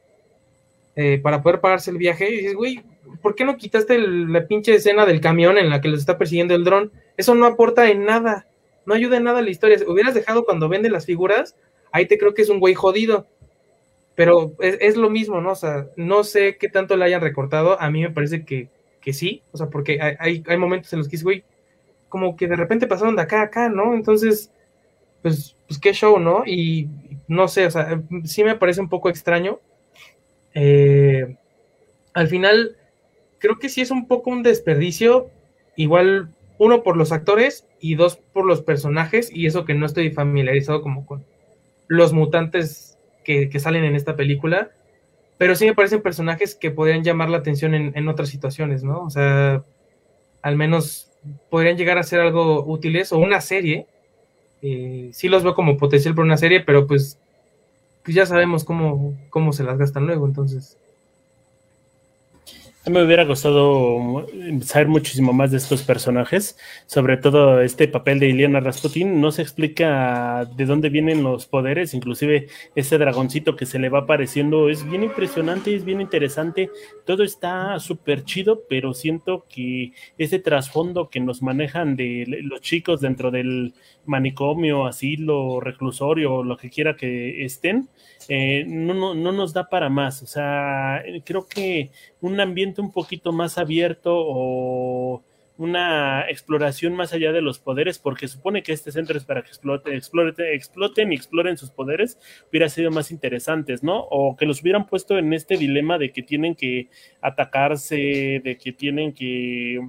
[0.96, 2.82] eh, para poder pagarse el viaje, y dices, güey,
[3.22, 6.54] ¿por qué no quitaste la pinche escena del camión en la que les está persiguiendo
[6.54, 6.92] el dron?
[7.16, 8.46] Eso no aporta en nada,
[8.84, 9.78] no ayuda en nada a la historia.
[9.78, 11.56] Si hubieras dejado cuando vende las figuras,
[11.90, 13.26] ahí te creo que es un güey jodido.
[14.14, 15.52] Pero es, lo mismo, ¿no?
[15.52, 17.80] O sea, no sé qué tanto le hayan recortado.
[17.80, 18.68] A mí me parece que,
[19.00, 19.42] que sí.
[19.52, 21.44] O sea, porque hay, hay momentos en los que es, güey,
[22.12, 23.94] como que de repente pasaron de acá a acá, ¿no?
[23.94, 24.52] Entonces,
[25.22, 26.44] pues, pues qué show, ¿no?
[26.44, 26.90] Y
[27.26, 29.60] no sé, o sea, sí me parece un poco extraño.
[30.52, 31.38] Eh,
[32.12, 32.76] al final,
[33.38, 35.30] creo que sí es un poco un desperdicio.
[35.74, 39.34] Igual, uno por los actores y dos por los personajes.
[39.34, 41.24] Y eso que no estoy familiarizado como con
[41.88, 44.70] los mutantes que, salen en esta película,
[45.38, 49.02] pero sí me parecen personajes que podrían llamar la atención en, otras situaciones, ¿no?
[49.02, 49.64] O sea,
[50.42, 51.11] al menos
[51.50, 53.86] podrían llegar a ser algo útiles o una serie.
[54.62, 57.18] Eh, sí los veo como potencial para una serie, pero pues,
[58.04, 60.78] pues ya sabemos cómo, cómo se las gastan luego, entonces
[62.90, 64.26] me hubiera gustado
[64.62, 69.20] saber muchísimo más de estos personajes, sobre todo este papel de Iliana Rasputin.
[69.20, 74.00] No se explica de dónde vienen los poderes, inclusive ese dragoncito que se le va
[74.00, 76.70] apareciendo es bien impresionante, es bien interesante.
[77.06, 83.00] Todo está súper chido, pero siento que ese trasfondo que nos manejan de los chicos
[83.00, 83.74] dentro del
[84.06, 87.88] manicomio, asilo, reclusorio, lo que quiera que estén,
[88.28, 90.22] eh, no, no, no nos da para más.
[90.22, 95.22] O sea, creo que un ambiente un poquito más abierto o
[95.58, 99.48] una exploración más allá de los poderes, porque supone que este centro es para que
[99.48, 102.18] explote, explote, exploten y exploren sus poderes,
[102.50, 104.00] hubiera sido más interesantes, ¿no?
[104.10, 106.88] O que los hubieran puesto en este dilema de que tienen que
[107.20, 109.80] atacarse, de que tienen que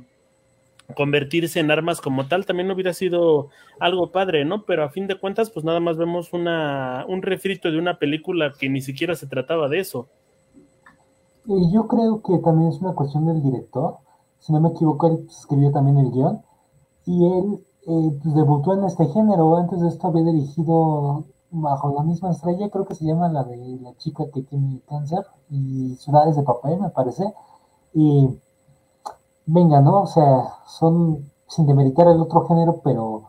[0.95, 4.65] convertirse en armas como tal también hubiera sido algo padre, ¿no?
[4.65, 8.53] Pero a fin de cuentas, pues nada más vemos una, un refrito de una película
[8.57, 10.07] que ni siquiera se trataba de eso.
[11.45, 13.97] Y yo creo que también es una cuestión del director.
[14.39, 16.41] Si no me equivoco, él escribió también el guion.
[17.05, 19.57] Y él eh, pues, debutó en este género.
[19.57, 23.57] Antes de esto había dirigido bajo la misma estrella, creo que se llama la de
[23.81, 27.23] la chica que tiene cáncer y Ciudades de Papel, me parece.
[27.93, 28.27] Y
[29.45, 30.01] venga, ¿no?
[30.01, 33.23] O sea, son, sin demeritar el otro género, pero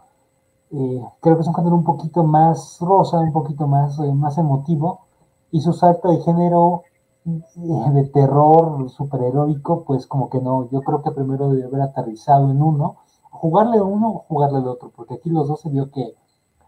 [0.71, 4.39] eh, creo que es un género un poquito más rosa, un poquito más, eh, más
[4.39, 5.01] emotivo,
[5.51, 6.83] y su salto de género
[7.27, 12.51] eh, de terror superheroico, pues como que no, yo creo que primero debe haber aterrizado
[12.51, 12.97] en uno,
[13.31, 16.15] jugarle uno o jugarle el otro, porque aquí los dos se vio que,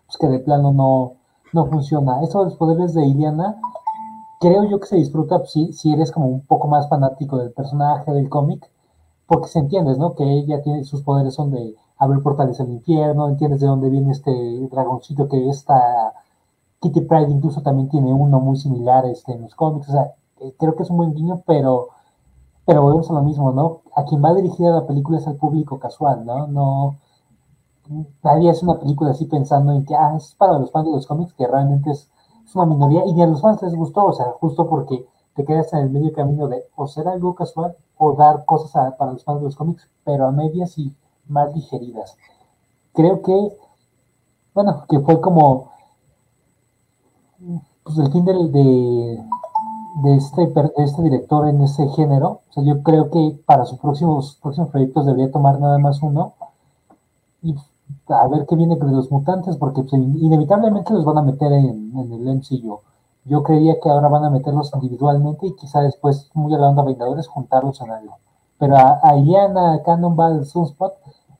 [0.06, 1.14] pues que de plano no,
[1.52, 2.22] no funciona.
[2.22, 3.60] Eso de los poderes de Iliana,
[4.40, 7.52] creo yo que se disfruta pues, si, si eres como un poco más fanático del
[7.52, 8.70] personaje, del cómic,
[9.26, 10.14] porque se entiendes, ¿no?
[10.14, 14.12] Que ella tiene, sus poderes son de abrir portales al infierno, entiendes de dónde viene
[14.12, 14.30] este
[14.70, 16.14] dragoncito que esta
[16.80, 20.54] Kitty Pride incluso también tiene uno muy similar este, en los cómics, o sea, eh,
[20.58, 21.88] creo que es un buen guiño, pero,
[22.64, 23.80] pero volvemos a lo mismo, ¿no?
[23.94, 26.46] A quien va dirigida la película es al público casual, ¿no?
[26.46, 26.96] No,
[28.22, 31.06] nadie es una película así pensando en que, ah, es para los fans de los
[31.06, 32.10] cómics, que realmente es,
[32.44, 35.06] es una minoría, y ni a los fans les gustó, o sea, justo porque
[35.36, 39.12] te quedas en el medio camino de o ser algo casual o dar cosas para
[39.12, 40.94] los fans de los cómics, pero a medias y
[41.28, 42.16] más digeridas.
[42.94, 43.56] Creo que,
[44.54, 45.70] bueno, que fue como
[47.84, 48.32] pues el fin de,
[50.02, 52.40] de, este, este director en ese género.
[52.48, 56.34] O sea, yo creo que para sus próximos, próximos proyectos debería tomar nada más uno
[57.42, 57.54] y
[58.08, 61.92] a ver qué viene con los mutantes, porque pues, inevitablemente los van a meter en,
[61.96, 62.80] en el MCU.
[63.26, 67.26] Yo creía que ahora van a meterlos individualmente y quizá después, muy a la Vengadores,
[67.26, 68.18] juntarlos en algo.
[68.56, 70.94] Pero a, a Cannonball, Sunspot,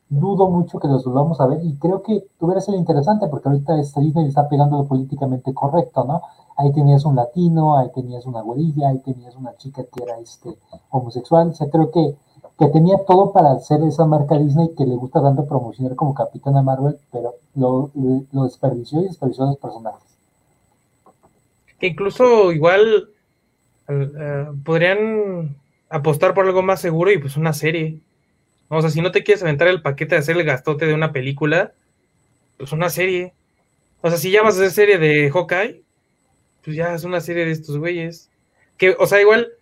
[0.09, 3.79] dudo mucho que los volvamos a ver y creo que tuviera ser interesante porque ahorita
[3.79, 6.23] este Disney está pegando políticamente correcto, ¿no?
[6.57, 10.59] Ahí tenías un latino, ahí tenías una güerilla, ahí tenías una chica que era este
[10.91, 12.17] homosexual, o sea, creo que,
[12.59, 16.63] que tenía todo para hacer esa marca Disney que le gusta tanto promocionar como Capitana
[16.63, 17.91] Marvel, pero lo,
[18.33, 20.16] lo desperdició y desperdició a los personajes
[21.79, 23.11] que incluso igual
[23.89, 25.57] eh, podrían
[25.89, 28.01] apostar por algo más seguro y pues una serie.
[28.69, 31.13] O sea, si no te quieres aventar el paquete de hacer el gastote de una
[31.13, 31.73] película,
[32.57, 33.35] pues una serie.
[34.01, 35.83] O sea, si ya vas a hacer serie de Hawkeye,
[36.65, 38.31] pues ya es una serie de estos güeyes.
[38.77, 39.53] Que, o sea, igual,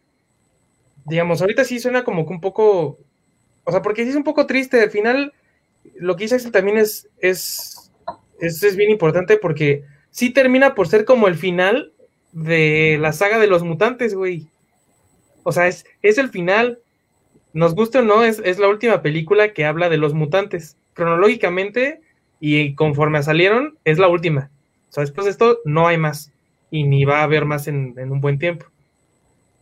[1.05, 2.99] digamos, ahorita sí suena como que un poco,
[3.65, 4.81] o sea, porque sí es un poco triste.
[4.81, 5.35] Al final,
[5.97, 7.93] lo que dice también es, es,
[8.41, 11.94] es, es bien importante porque sí termina por ser como el final
[12.35, 14.47] de la saga de los mutantes, güey.
[15.45, 16.81] O sea, es, es el final.
[17.53, 20.77] Nos guste o no, es, es la última película que habla de los mutantes.
[20.95, 22.01] Cronológicamente,
[22.41, 24.51] y conforme salieron, es la última.
[24.91, 26.33] O sea, después de esto no hay más
[26.71, 28.67] y ni va a haber más en, un buen tiempo.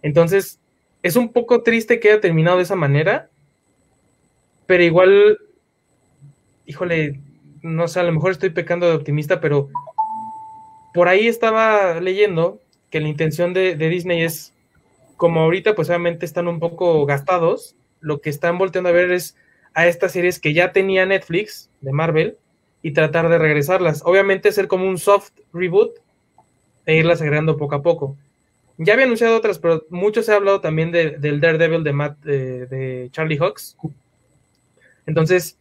[0.01, 0.59] Entonces,
[1.03, 3.29] es un poco triste que haya terminado de esa manera,
[4.65, 5.39] pero igual,
[6.65, 7.21] híjole,
[7.61, 9.69] no sé, a lo mejor estoy pecando de optimista, pero
[10.95, 12.62] por ahí estaba leyendo
[12.93, 14.55] que la intención de, de Disney es,
[15.17, 19.37] como ahorita pues obviamente están un poco gastados, lo que están volteando a ver es
[19.75, 22.37] a estas series que ya tenía Netflix de Marvel,
[22.83, 24.03] y tratar de regresarlas.
[24.05, 25.99] Obviamente ser como un soft reboot
[26.85, 28.17] e irlas agregando poco a poco.
[28.77, 33.09] Ya había anunciado otras, pero mucho se ha hablado también del Daredevil de, Matt, de
[33.13, 33.77] Charlie Hawks.
[35.07, 35.57] Entonces,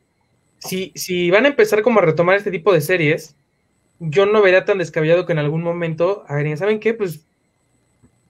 [0.58, 3.36] si, si van a empezar como a retomar este tipo de series,
[4.04, 6.96] yo no vería tan descabellado que en algún momento agreguen, ¿saben qué?
[6.96, 7.24] Pues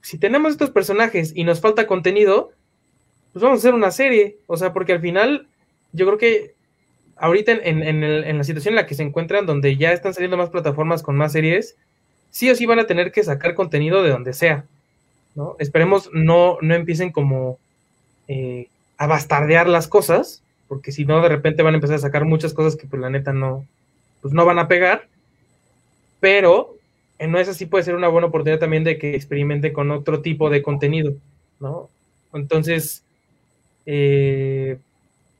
[0.02, 2.52] si tenemos estos personajes y nos falta contenido,
[3.32, 4.36] pues vamos a hacer una serie.
[4.46, 5.46] O sea, porque al final
[5.92, 6.54] yo creo que
[7.16, 11.02] ahorita en, la situación en la que se encuentran, donde ya están saliendo más plataformas
[11.02, 11.76] con más series,
[12.30, 14.66] sí o sí van a tener que sacar contenido de donde sea.
[15.34, 15.56] ¿no?
[15.58, 17.58] Esperemos no, no empiecen como
[18.28, 22.26] eh, a bastardear las cosas, porque si no, de repente van a empezar a sacar
[22.26, 23.66] muchas cosas que pues la neta no,
[24.20, 25.08] pues no van a pegar.
[26.22, 26.76] Pero
[27.18, 30.22] en no es así puede ser una buena oportunidad también de que experimenten con otro
[30.22, 31.14] tipo de contenido,
[31.58, 31.90] ¿no?
[32.32, 33.02] Entonces,
[33.86, 34.78] eh,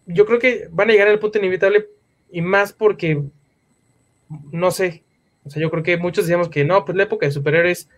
[0.06, 1.86] yo creo que van a llegar al punto inevitable
[2.32, 3.22] y más porque,
[4.50, 5.04] no sé,
[5.44, 7.88] o sea, yo creo que muchos decíamos que no, pues la época de superhéroes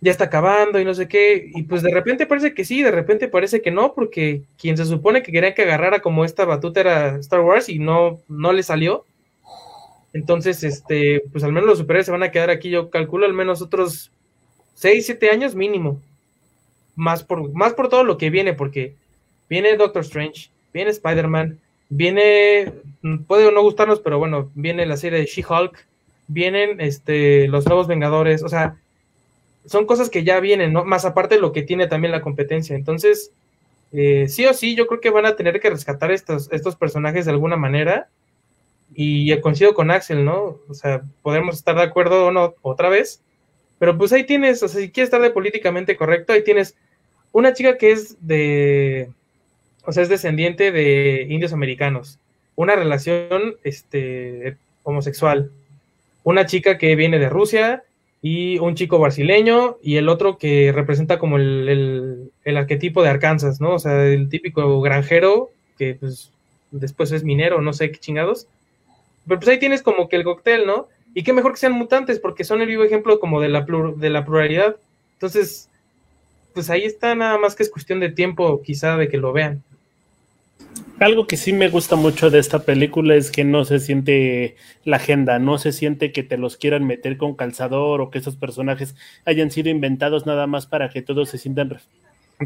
[0.00, 2.92] ya está acabando y no sé qué, y pues de repente parece que sí, de
[2.92, 6.78] repente parece que no, porque quien se supone que quería que agarrara como esta batuta
[6.78, 9.06] era Star Wars y no, no le salió.
[10.12, 13.32] Entonces, este, pues al menos los superhéroes se van a quedar aquí, yo calculo al
[13.32, 14.10] menos otros
[14.74, 16.00] 6, 7 años mínimo.
[16.94, 18.94] Más por, más por todo lo que viene, porque
[19.48, 22.72] viene Doctor Strange, viene Spider-Man, viene,
[23.26, 25.86] puede o no gustarnos, pero bueno, viene la serie de She-Hulk,
[26.26, 28.76] vienen este, los nuevos Vengadores, o sea,
[29.66, 30.84] son cosas que ya vienen, ¿no?
[30.84, 32.74] Más aparte de lo que tiene también la competencia.
[32.74, 33.30] Entonces,
[33.92, 37.26] eh, sí o sí, yo creo que van a tener que rescatar estos, estos personajes
[37.26, 38.08] de alguna manera.
[38.94, 40.58] Y coincido con Axel, ¿no?
[40.68, 43.22] O sea, podemos estar de acuerdo o no otra vez.
[43.78, 46.76] Pero pues ahí tienes, o sea, si quieres estar de políticamente correcto, ahí tienes
[47.32, 49.10] una chica que es de,
[49.84, 52.18] o sea, es descendiente de indios americanos,
[52.54, 55.50] una relación este, homosexual,
[56.22, 57.82] una chica que viene de Rusia
[58.20, 63.74] y un chico brasileño y el otro que representa como el, arquetipo de Arkansas, ¿no?
[63.74, 66.30] O sea, el típico granjero que pues
[66.70, 68.46] después es minero, no sé qué chingados.
[69.26, 70.88] Pero pues ahí tienes como que el cóctel, ¿no?
[71.14, 74.10] Y qué mejor que sean mutantes porque son el vivo ejemplo como de la, de
[74.10, 74.76] la pluralidad.
[75.14, 75.68] Entonces,
[76.54, 79.62] pues ahí está nada más que es cuestión de tiempo quizá de que lo vean.
[80.98, 84.96] Algo que sí me gusta mucho de esta película es que no se siente la
[84.96, 88.94] agenda, no se siente que te los quieran meter con calzador o que esos personajes
[89.24, 91.70] hayan sido inventados nada más para que todos se sientan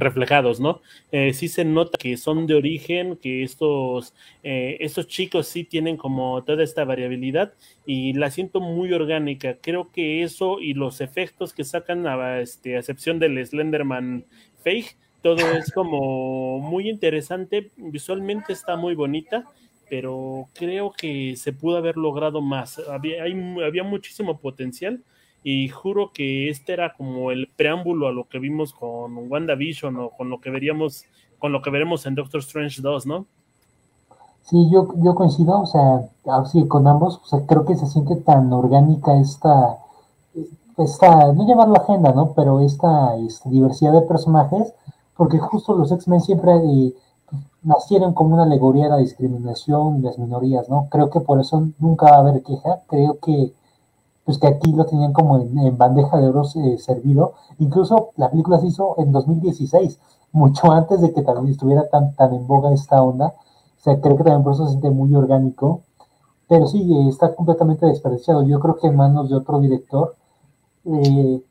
[0.01, 0.81] reflejados, ¿no?
[1.13, 5.97] Eh, sí se nota que son de origen, que estos, eh, estos chicos sí tienen
[5.97, 7.55] como toda esta variabilidad
[7.87, 9.59] y la siento muy orgánica.
[9.61, 14.25] Creo que eso y los efectos que sacan a, este, excepción del Slenderman
[14.63, 19.45] Fake, todo es como muy interesante, visualmente está muy bonita,
[19.89, 22.79] pero creo que se pudo haber logrado más.
[22.89, 25.03] Había, había muchísimo potencial
[25.49, 30.11] y juro que este era como el preámbulo a lo que vimos con WandaVision o
[30.11, 31.05] con lo que veríamos,
[31.39, 33.27] con lo que veremos en Doctor Strange 2, ¿no?
[34.43, 38.17] Sí, yo, yo coincido, o sea, así con ambos, o sea, creo que se siente
[38.17, 39.79] tan orgánica esta,
[40.79, 42.33] esta no llamar la agenda, ¿no?
[42.35, 43.15] Pero esta,
[43.45, 44.75] diversidad de personajes
[45.17, 46.93] porque justo los X-Men siempre eh,
[47.63, 50.89] nacieron como una alegoría a la discriminación de las minorías, ¿no?
[50.91, 53.53] Creo que por eso nunca va a haber queja, creo que
[54.27, 58.59] pues que aquí lo tenían como en, bandeja de oro eh, servido, incluso la película
[58.59, 59.99] se hizo en 2016,
[60.33, 64.17] mucho antes de que también estuviera tan, tan en boga esta onda, o sea, creo
[64.17, 65.83] que también por eso se siente muy orgánico,
[66.49, 70.15] pero sí, eh, está completamente desperdiciado, yo creo que en manos de otro director,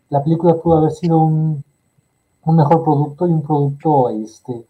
[0.09, 1.63] la película pudo haber sido un,
[2.45, 4.65] un mejor producto y un producto este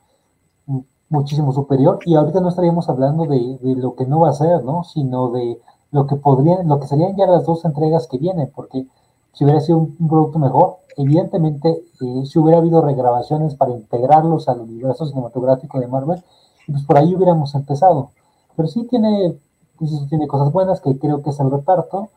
[1.10, 1.99] muchísimo superior.
[2.06, 4.84] Y ahorita no estaríamos hablando de, lo que no va a ser, ¿no?
[4.84, 5.60] Sino de
[5.96, 8.86] lo que podrían, lo que serían ya las dos entregas que vienen, porque
[9.32, 11.70] si hubiera sido un, producto mejor, evidentemente
[12.02, 16.22] eh, si hubiera habido regrabaciones para integrarlos al universo cinematográfico de Marvel,
[16.68, 18.10] pues por ahí hubiéramos empezado.
[18.58, 19.39] Pero sí tiene,
[19.80, 22.10] pues tiene cosas buenas, que creo que es el reparto,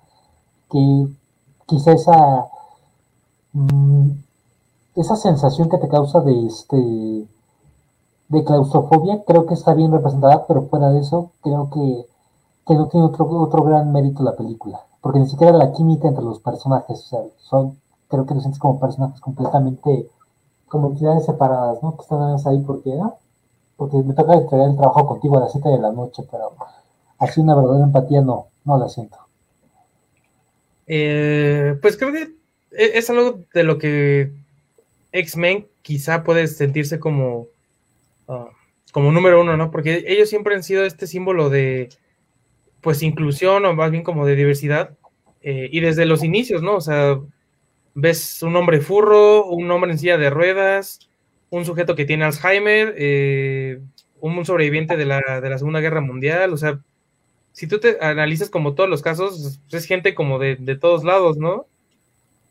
[0.69, 1.07] que
[1.67, 2.49] quizá esa,
[3.53, 4.11] mm,
[4.97, 7.29] esa sensación que te causa de este
[8.29, 12.07] de claustrofobia creo que está bien representada, pero fuera de eso creo que,
[12.75, 16.41] no tiene otro, otro gran mérito la película, porque ni siquiera la química entre los
[16.41, 20.09] personajes, o sea, son, creo que los sientes como personajes completamente,
[20.67, 21.97] como entidades separadas, ¿no?
[21.97, 23.19] Que están ahí porque, ¿no?
[23.77, 26.53] Porque me toca entregar el trabajo contigo a las 7 de la noche, pero
[27.19, 29.17] así una verdadera empatía no, no la siento.
[30.87, 32.23] Eh, pues creo que
[32.73, 34.33] e, es algo de lo que
[35.13, 37.47] X-Men quizá puede sentirse como
[38.29, 38.51] Ah,
[38.93, 39.71] como número uno, ¿no?
[39.71, 41.89] Porque ellos siempre han sido este símbolo de,
[42.81, 44.97] pues, inclusión o más bien como de diversidad.
[45.43, 46.77] Eh, y desde los inicios, ¿no?
[46.77, 47.19] O sea,
[47.95, 51.09] ves un hombre furro, un hombre en silla de ruedas,
[51.51, 53.81] un sujeto que tiene Alzheimer, eh,
[54.21, 56.81] un sobreviviente de la, de la, Segunda Guerra Mundial, o sea,
[57.53, 61.39] si tú te analizas como todos los casos, es gente como de, de todos lados,
[61.39, 61.67] ¿no?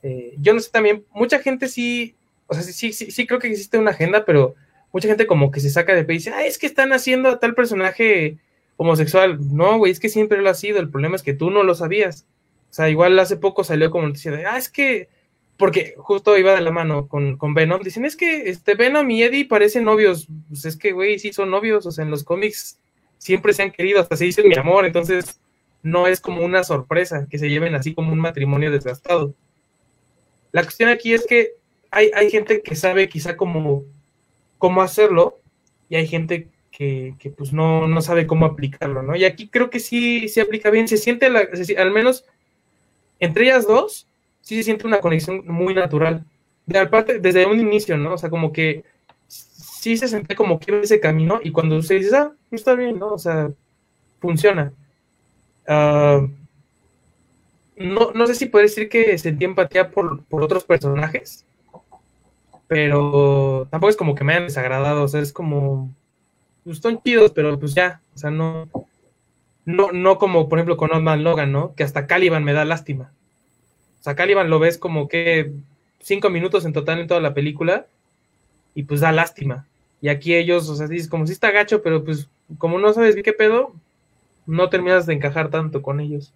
[0.04, 2.16] Eh, yo no sé también, mucha gente sí,
[2.48, 4.56] o sea, sí, sí, sí creo que existe una agenda, pero
[4.92, 7.30] mucha gente como que se saca de pe y dice, ah, es que están haciendo
[7.30, 8.38] a tal personaje
[8.78, 9.38] homosexual.
[9.54, 10.80] No, güey, es que siempre lo ha sido.
[10.80, 12.26] El problema es que tú no lo sabías.
[12.70, 15.10] O sea, igual hace poco salió como noticia de, ah, es que,
[15.58, 19.24] porque justo iba de la mano con, con Venom, dicen, es que este Venom y
[19.24, 20.28] Eddie parecen novios.
[20.48, 21.86] Pues es que, güey, sí son novios.
[21.86, 22.80] O sea, en los cómics
[23.18, 24.86] siempre se han querido, hasta se dicen mi amor.
[24.86, 25.40] Entonces,
[25.82, 29.34] no es como una sorpresa que se lleven así como un matrimonio desgastado.
[30.52, 31.52] La cuestión aquí es que
[31.92, 33.84] hay, hay gente que sabe quizá como
[34.58, 35.40] cómo hacerlo
[35.90, 39.16] y hay gente que, pues no, no, sabe cómo aplicarlo, ¿no?
[39.16, 41.42] Y aquí creo que sí se aplica bien, se siente, la,
[41.76, 42.24] al menos
[43.20, 44.08] entre ellas dos,
[44.42, 46.24] sí se siente una conexión muy natural.
[46.68, 48.14] De aparte, desde un inicio, ¿no?
[48.14, 48.84] O sea, como que
[49.28, 53.14] sí se siente como que ese camino y cuando usted dice, ah, está bien, ¿no?
[53.14, 53.50] O sea,
[54.20, 54.72] funciona.
[55.68, 56.28] Ah,
[57.76, 61.44] no, no sé si puede decir que sentí empatía por, por otros personajes,
[62.68, 65.92] pero tampoco es como que me hayan desagradado, o sea, es como,
[66.68, 68.68] pues son chidos, pero pues ya, o sea, no,
[69.64, 71.74] no, no como por ejemplo con Old Logan, ¿no?
[71.76, 73.14] Que hasta Caliban me da lástima.
[74.02, 75.54] O sea, Caliban lo ves como que
[76.02, 77.86] cinco minutos en total en toda la película
[78.76, 79.66] y pues da lástima.
[80.02, 83.16] Y aquí ellos, o sea, dices como si está gacho, pero pues como no sabes
[83.24, 83.72] qué pedo,
[84.46, 86.34] no terminas de encajar tanto con ellos.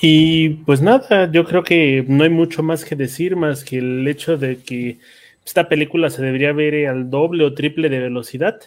[0.00, 4.08] Y pues nada, yo creo que no hay mucho más que decir, más que el
[4.08, 4.98] hecho de que
[5.46, 8.60] esta película se debería ver al doble o triple de velocidad.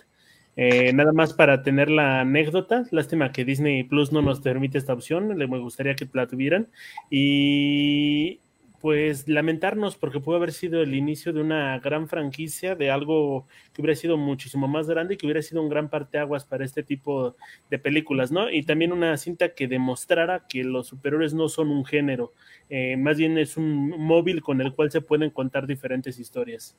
[0.56, 4.94] Eh, nada más para tener la anécdota, lástima que Disney Plus no nos permite esta
[4.94, 6.70] opción, me gustaría que la tuvieran.
[7.10, 8.40] Y
[8.82, 13.82] pues lamentarnos porque pudo haber sido el inicio de una gran franquicia, de algo que
[13.82, 17.36] hubiera sido muchísimo más grande y que hubiera sido un gran parteaguas para este tipo
[17.70, 18.50] de películas, ¿no?
[18.50, 22.32] Y también una cinta que demostrara que los superiores no son un género,
[22.70, 26.76] eh, más bien es un móvil con el cual se pueden contar diferentes historias.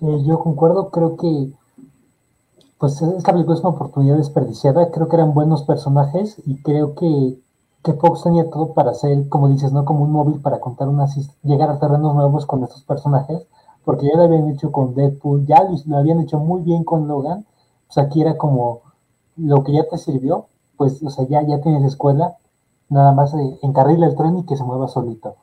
[0.00, 1.52] Eh, yo concuerdo, creo que
[2.78, 7.36] pues esta película es una oportunidad desperdiciada, creo que eran buenos personajes y creo que
[7.82, 9.84] que Fox tenía todo para hacer, como dices, ¿no?
[9.84, 13.46] Como un móvil para contar unas llegar a terrenos nuevos con estos personajes,
[13.84, 17.44] porque ya lo habían hecho con Deadpool, ya lo, habían hecho muy bien con Logan,
[17.86, 18.82] pues aquí era como
[19.36, 22.36] lo que ya te sirvió, pues, o sea, ya, ya tienes escuela,
[22.88, 25.36] nada más eh, encarrila el tren y que se mueva solito.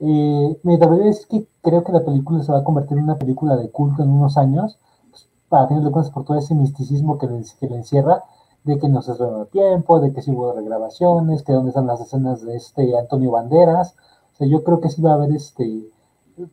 [0.00, 3.56] Eh, verdad es que creo que la película se va a convertir en una película
[3.56, 4.78] de culto en unos años,
[5.10, 8.24] pues, para tener cuenta por todo ese misticismo que le, que le encierra,
[8.64, 12.00] de que no se suena tiempo, de que sí hubo regrabaciones, que dónde están las
[12.00, 13.94] escenas de este Antonio Banderas.
[14.34, 15.88] O sea, yo creo que sí va a haber este.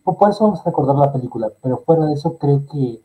[0.03, 3.01] Por eso vamos a recordar la película, pero fuera de eso creo que.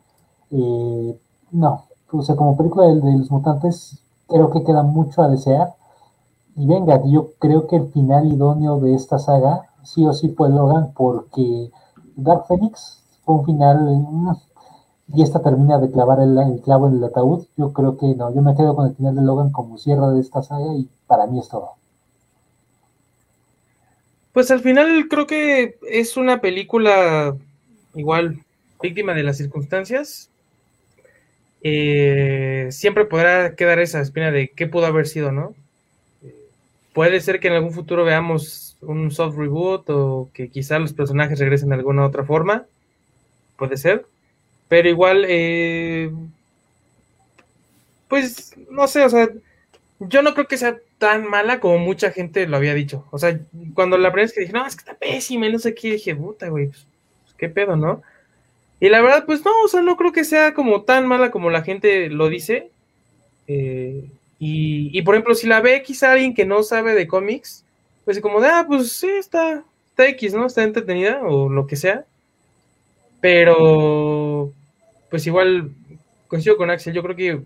[0.53, 1.21] Eh,
[1.53, 5.75] no, o sea, como película de, los mutantes, creo que queda mucho a desear.
[6.57, 10.51] Y venga, yo creo que el final idóneo de esta saga sí o sí fue
[10.51, 11.71] Logan, porque
[12.17, 13.89] Dark Phoenix fue un final
[15.15, 18.43] y esta termina de clavar el, clavo en el ataúd, yo creo que no, yo
[18.43, 21.39] me quedo con el final de Logan como cierre de esta saga y para mí
[21.39, 21.73] es todo.
[24.33, 27.37] Pues al final creo que es una película
[27.95, 28.45] igual
[28.81, 30.31] víctima de las circunstancias.
[31.63, 35.55] Eh, siempre podrá quedar esa espina de qué pudo haber sido, ¿no?
[36.93, 41.39] puede ser que en algún futuro veamos un soft reboot o que quizá los personajes
[41.39, 42.67] regresen de alguna otra forma.
[43.57, 44.07] Puede ser
[44.71, 46.13] Pero igual, eh,
[48.07, 49.29] pues, no sé, o sea,
[49.99, 53.05] yo no creo que sea tan mala como mucha gente lo había dicho.
[53.11, 53.37] O sea,
[53.75, 56.15] cuando la primera vez que dije, no, es que está pésima no sé qué, dije,
[56.15, 56.87] puta, güey, pues,
[57.37, 58.01] qué pedo, ¿no?
[58.79, 61.51] Y la verdad, pues no, o sea, no creo que sea como tan mala como
[61.51, 62.71] la gente lo dice.
[63.49, 64.09] Eh,
[64.39, 67.65] y, y, por ejemplo, si la ve quizá alguien que no sabe de cómics,
[68.05, 70.47] pues como de, ah, pues sí, está, está X, ¿no?
[70.47, 72.05] Está entretenida o lo que sea.
[73.21, 74.30] Pero,
[75.11, 75.71] pues igual,
[76.29, 77.41] coincido con Axel, yo creo que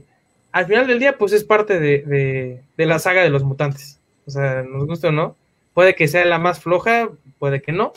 [0.55, 3.99] al final del día, pues es parte de, de, la saga de los mutantes.
[4.25, 5.35] O sea, nos gusta o no.
[5.73, 7.09] Puede que sea la más floja,
[7.41, 7.93] puede que no.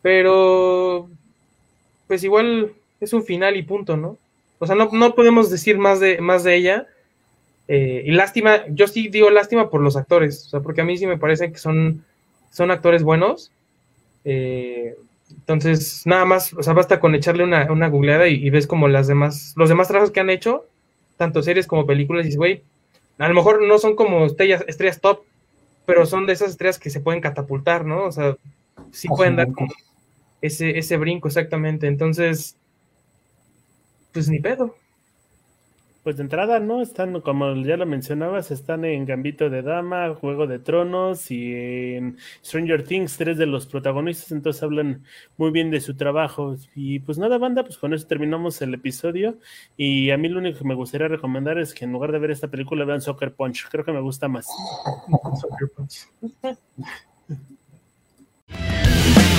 [0.00, 1.08] Pero,
[2.06, 4.16] pues igual es un final y punto, ¿no?
[4.60, 6.86] O sea, no, no podemos decir más de, más de ella.
[7.66, 10.96] Eh, y lástima, yo sí digo lástima por los actores, o sea, porque a mí
[10.96, 12.04] sí me parece que son,
[12.52, 13.50] son actores buenos.
[14.24, 14.94] Eh,
[15.38, 18.88] entonces, nada más, o sea, basta con echarle una, una googleada y, y, ves como
[18.88, 20.66] las demás, los demás trabajos que han hecho
[21.16, 22.62] tanto series como películas, y dices, güey,
[23.18, 25.20] a lo mejor no son como estrellas, estrellas top,
[25.86, 28.04] pero son de esas estrellas que se pueden catapultar, ¿no?
[28.04, 28.36] O sea,
[28.90, 29.72] sí pueden dar como
[30.40, 31.86] ese, ese brinco exactamente.
[31.86, 32.56] Entonces,
[34.12, 34.74] pues ni pedo.
[36.02, 36.82] Pues de entrada, ¿no?
[36.82, 42.18] Están, como ya lo mencionabas, están en Gambito de Dama, Juego de Tronos y en
[42.44, 45.04] Stranger Things, tres de los protagonistas, entonces hablan
[45.36, 46.56] muy bien de su trabajo.
[46.74, 49.38] Y pues nada, banda, pues con eso terminamos el episodio.
[49.76, 52.32] Y a mí lo único que me gustaría recomendar es que en lugar de ver
[52.32, 54.48] esta película vean Soccer Punch, creo que me gusta más.
[55.40, 56.08] Soccer Punch.